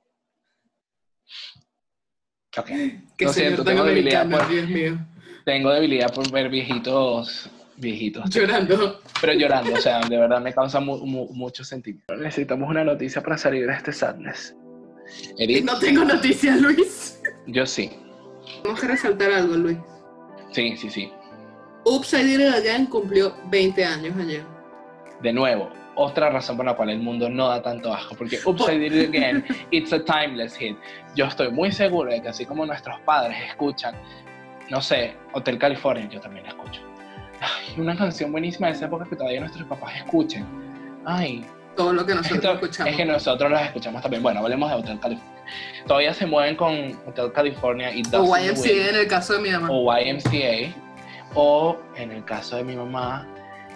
Ok. 2.57 2.71
Lo 3.19 3.33
siento, 3.33 3.65
tengo 3.65 3.85
debilidad 3.85 4.29
por... 4.29 4.49
Dios 4.49 4.69
mío. 4.69 4.99
Tengo 5.45 5.71
debilidad 5.71 6.13
por 6.13 6.31
ver 6.31 6.49
viejitos 6.49 7.51
viejitos. 7.77 8.31
Llorando. 8.31 9.01
Pero 9.21 9.33
llorando, 9.35 9.75
o 9.75 9.81
sea, 9.81 10.01
de 10.01 10.17
verdad 10.17 10.41
me 10.41 10.53
causa 10.53 10.81
mucho 10.81 11.65
sentimiento. 11.65 12.15
Necesitamos 12.17 12.69
una 12.69 12.85
noticia 12.85 13.23
para 13.23 13.37
salir 13.37 13.67
de 13.67 13.73
este 13.73 13.93
sadness. 13.93 14.55
no 15.65 15.79
tengo 15.79 16.05
noticias, 16.05 16.61
Luis. 16.61 17.21
Yo 17.47 17.67
sí. 17.67 17.91
Vamos 18.65 18.83
a 18.85 18.89
resaltar 18.89 19.33
algo, 19.33 19.55
Luis. 19.57 19.79
Sí, 20.53 20.77
sí, 20.77 20.91
sí. 20.91 21.13
Upside 21.85 22.39
Down 22.39 22.55
Again 22.55 22.87
cumplió 22.87 23.35
20 23.51 23.85
años 23.85 24.17
ayer. 24.19 24.43
De 25.21 25.33
nuevo, 25.33 25.71
otra 25.97 26.31
razón 26.31 26.57
por 26.57 26.65
la 26.65 26.75
cual 26.75 26.91
el 26.91 26.99
mundo 26.99 27.29
no 27.29 27.49
da 27.49 27.63
tanto 27.63 27.93
asco, 27.93 28.15
porque 28.17 28.39
Upside 28.45 28.89
Down 28.89 29.09
Again, 29.09 29.45
it's 29.71 29.93
a 29.93 30.03
timeless 30.03 30.57
hit. 30.57 30.77
Yo 31.15 31.27
estoy 31.27 31.51
muy 31.51 31.73
seguro 31.73 32.11
de 32.11 32.23
que 32.23 32.29
así 32.29 32.47
como 32.47 32.65
nuestros 32.65 32.99
padres 33.01 33.37
escuchan, 33.49 33.95
no 34.71 34.81
sé, 34.81 35.17
Hotel 35.33 35.59
California, 35.59 36.09
yo 36.09 36.21
también 36.21 36.47
escucho 36.47 36.81
Ay, 37.41 37.75
una 37.79 37.97
canción 37.97 38.33
buenísima 38.33 38.69
de 38.69 38.75
esa 38.75 38.87
época 38.87 39.05
que 39.05 39.17
todavía 39.17 39.41
nuestros 39.41 39.67
papás 39.69 39.97
escuchen. 39.97 40.47
Ay. 41.05 41.45
Todo 41.77 41.93
lo 41.93 42.07
que 42.07 42.15
nosotros 42.15 42.55
escuchamos. 42.55 42.91
Es 42.93 42.97
que 42.97 43.05
nosotros 43.05 43.51
las 43.51 43.67
escuchamos 43.67 44.01
también. 44.01 44.23
Bueno, 44.23 44.41
hablemos 44.41 44.71
de 44.71 44.77
Hotel 44.77 45.01
California. 45.01 45.43
Todavía 45.87 46.15
se 46.15 46.25
mueven 46.25 46.57
con 46.57 46.73
Hotel 47.07 47.33
California 47.33 47.93
y 47.93 48.03
O 48.13 48.37
YMCA 48.37 48.91
en 48.91 48.97
el 48.97 49.09
caso 49.09 49.35
de 49.35 49.41
mi 49.41 49.51
mamá. 49.51 49.69
O 49.71 49.99
YMCA. 49.99 50.75
O 51.35 51.77
en 51.97 52.13
el 52.13 52.25
caso 52.25 52.57
de 52.57 52.65
mi 52.65 52.77
mamá, 52.77 53.27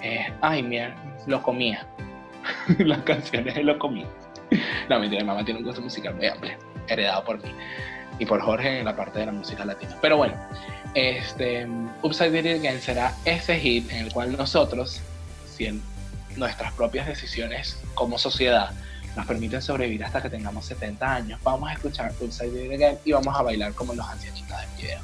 eh, 0.00 0.32
ay, 0.40 0.62
mira, 0.62 0.94
lo 1.26 1.42
comía. 1.42 1.86
Las 2.78 3.02
canciones 3.02 3.54
de 3.54 3.64
lo 3.64 3.78
comía. 3.78 4.06
No, 4.88 5.00
mentira, 5.00 5.20
mi 5.22 5.26
mamá 5.26 5.44
tiene 5.44 5.60
un 5.60 5.66
gusto 5.66 5.82
musical 5.82 6.14
muy 6.14 6.26
amplio, 6.26 6.56
heredado 6.86 7.24
por 7.24 7.42
mí 7.42 7.50
y 8.18 8.26
por 8.26 8.40
Jorge 8.40 8.80
en 8.80 8.84
la 8.84 8.96
parte 8.96 9.20
de 9.20 9.26
la 9.26 9.32
música 9.32 9.64
latina. 9.64 9.96
Pero 10.00 10.16
bueno, 10.16 10.34
este, 10.94 11.66
Upside 12.02 12.30
Down 12.30 12.60
Again 12.60 12.80
será 12.80 13.14
ese 13.24 13.58
hit 13.58 13.90
en 13.90 14.06
el 14.06 14.12
cual 14.12 14.36
nosotros, 14.36 15.00
si 15.56 15.80
nuestras 16.36 16.72
propias 16.72 17.06
decisiones 17.06 17.78
como 17.94 18.18
sociedad 18.18 18.70
nos 19.16 19.26
permiten 19.26 19.60
sobrevivir 19.60 20.04
hasta 20.04 20.22
que 20.22 20.30
tengamos 20.30 20.64
70 20.66 21.14
años, 21.14 21.40
vamos 21.42 21.68
a 21.68 21.72
escuchar 21.72 22.12
Upside 22.20 22.50
Down 22.50 22.74
Again 22.74 22.98
y 23.04 23.12
vamos 23.12 23.36
a 23.36 23.42
bailar 23.42 23.72
como 23.74 23.94
los 23.94 24.06
ancianitos 24.06 24.48
del 24.48 24.68
video. 24.76 25.00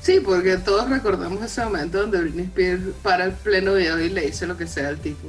Sí, 0.00 0.18
porque 0.18 0.56
todos 0.56 0.90
recordamos 0.90 1.42
ese 1.44 1.64
momento 1.64 2.00
donde 2.00 2.18
Britney 2.18 2.46
Spears 2.46 2.82
para 3.02 3.24
el 3.24 3.32
pleno 3.32 3.74
video 3.74 4.00
y 4.00 4.08
le 4.08 4.22
dice 4.22 4.46
lo 4.46 4.56
que 4.56 4.66
sea 4.66 4.88
al 4.88 4.98
tipo. 4.98 5.28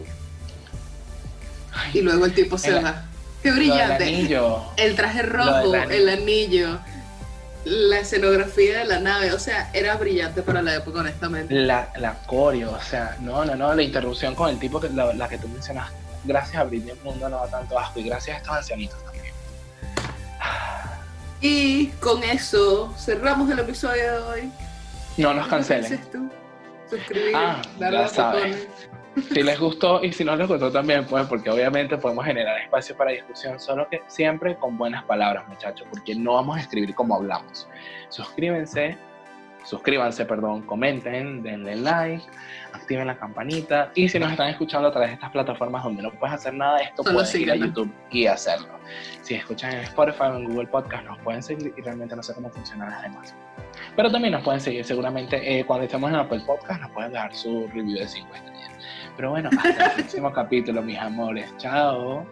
y 1.94 2.02
luego 2.02 2.26
el 2.26 2.34
tipo 2.34 2.58
se 2.58 2.74
va. 2.74 3.06
Qué 3.44 3.52
brillante. 3.52 4.36
El 4.78 4.96
traje 4.96 5.22
rojo, 5.22 5.76
el 5.76 6.10
anillo 6.10 6.80
la 7.66 8.00
escenografía 8.00 8.80
de 8.80 8.86
la 8.86 9.00
nave, 9.00 9.32
o 9.32 9.40
sea, 9.40 9.70
era 9.74 9.96
brillante 9.96 10.42
para 10.42 10.62
la 10.62 10.76
época, 10.76 11.00
honestamente. 11.00 11.54
La, 11.54 11.90
la 11.98 12.16
coreo, 12.26 12.72
o 12.72 12.82
sea, 12.82 13.18
no, 13.22 13.46
no, 13.46 13.56
no, 13.56 13.74
la 13.74 13.82
interrupción 13.82 14.36
con 14.36 14.50
el 14.50 14.60
tipo, 14.60 14.80
que 14.80 14.90
la, 14.90 15.28
que 15.30 15.38
tú 15.38 15.48
mencionas, 15.48 15.92
gracias 16.24 16.58
a 16.58 16.64
Britney 16.64 16.92
el 16.92 17.00
mundo 17.02 17.30
no 17.30 17.38
da 17.38 17.48
tanto 17.48 17.80
asco 17.80 18.00
y 18.00 18.04
gracias 18.04 18.36
a 18.36 18.40
estos 18.40 18.56
ancianitos 18.56 19.04
también. 19.04 19.34
Y 21.42 21.88
con 22.00 22.24
eso 22.24 22.94
cerramos 22.98 23.50
el 23.52 23.60
episodio 23.60 24.04
de 24.04 24.18
hoy. 24.20 24.52
No 25.18 25.34
nos 25.34 25.48
cancelen. 25.48 26.00
Suscribir, 26.90 27.36
ah, 27.36 27.62
darle 27.78 28.00
a 28.00 28.08
si 29.16 29.44
les 29.44 29.60
gustó 29.60 30.04
y 30.04 30.12
si 30.12 30.24
no 30.24 30.36
les 30.36 30.48
gustó 30.48 30.72
también, 30.72 31.06
pues, 31.06 31.26
porque 31.28 31.50
obviamente 31.50 31.98
podemos 31.98 32.26
generar 32.26 32.60
espacio 32.60 32.96
para 32.96 33.12
discusión, 33.12 33.60
solo 33.60 33.88
que 33.90 34.02
siempre 34.08 34.56
con 34.56 34.78
buenas 34.78 35.04
palabras, 35.04 35.48
muchachos, 35.48 35.88
porque 35.90 36.16
no 36.16 36.34
vamos 36.34 36.58
a 36.58 36.62
escribir 36.62 36.96
como 36.96 37.16
hablamos. 37.16 37.68
Suscríbanse, 38.10 38.98
suscríbanse, 39.66 40.26
perdón, 40.26 40.64
comenten, 40.64 41.44
denle 41.44 41.76
like, 41.76 42.24
activen 42.74 43.08
la 43.08 43.18
campanita 43.18 43.92
y 43.96 44.10
si 44.10 44.20
nos 44.20 44.32
están 44.32 44.50
escuchando 44.50 44.88
a 44.88 44.92
través 44.92 45.10
de 45.10 45.14
estas 45.16 45.32
plataformas 45.32 45.84
donde 45.84 46.04
no 46.04 46.12
puedes 46.12 46.36
hacer 46.36 46.54
nada 46.54 46.78
de 46.78 46.84
esto, 46.86 47.04
puedes 47.04 47.34
ir 47.36 47.52
a 47.52 47.56
YouTube 47.56 47.92
y 48.12 48.26
hacerlo. 48.26 48.68
Si 49.22 49.36
escuchan 49.36 49.74
en 49.74 49.80
Spotify 49.80 50.24
o 50.24 50.38
en 50.38 50.46
Google 50.46 50.68
Podcast, 50.68 51.06
nos 51.06 51.20
pueden 51.20 51.42
seguir 51.42 51.74
y 51.78 51.82
realmente 51.82 52.16
no 52.16 52.24
sé 52.24 52.34
cómo 52.34 52.50
funcionan 52.50 52.90
las 52.90 53.04
demás. 53.04 53.36
Pero 53.96 54.12
también 54.12 54.34
nos 54.34 54.44
pueden 54.44 54.60
seguir 54.60 54.84
seguramente 54.84 55.60
eh, 55.60 55.66
cuando 55.66 55.86
estemos 55.86 56.10
en 56.10 56.16
Apple 56.18 56.42
Podcast, 56.46 56.82
nos 56.82 56.92
pueden 56.92 57.14
dejar 57.14 57.34
su 57.34 57.68
review 57.68 58.00
de 58.00 58.08
5 58.08 58.36
estrellas. 58.36 58.53
Pero 59.16 59.32
bueno, 59.32 59.50
hasta 59.58 59.86
el 59.88 59.92
próximo 59.94 60.32
capítulo, 60.32 60.82
mis 60.82 60.98
amores. 60.98 61.54
Chao. 61.58 62.26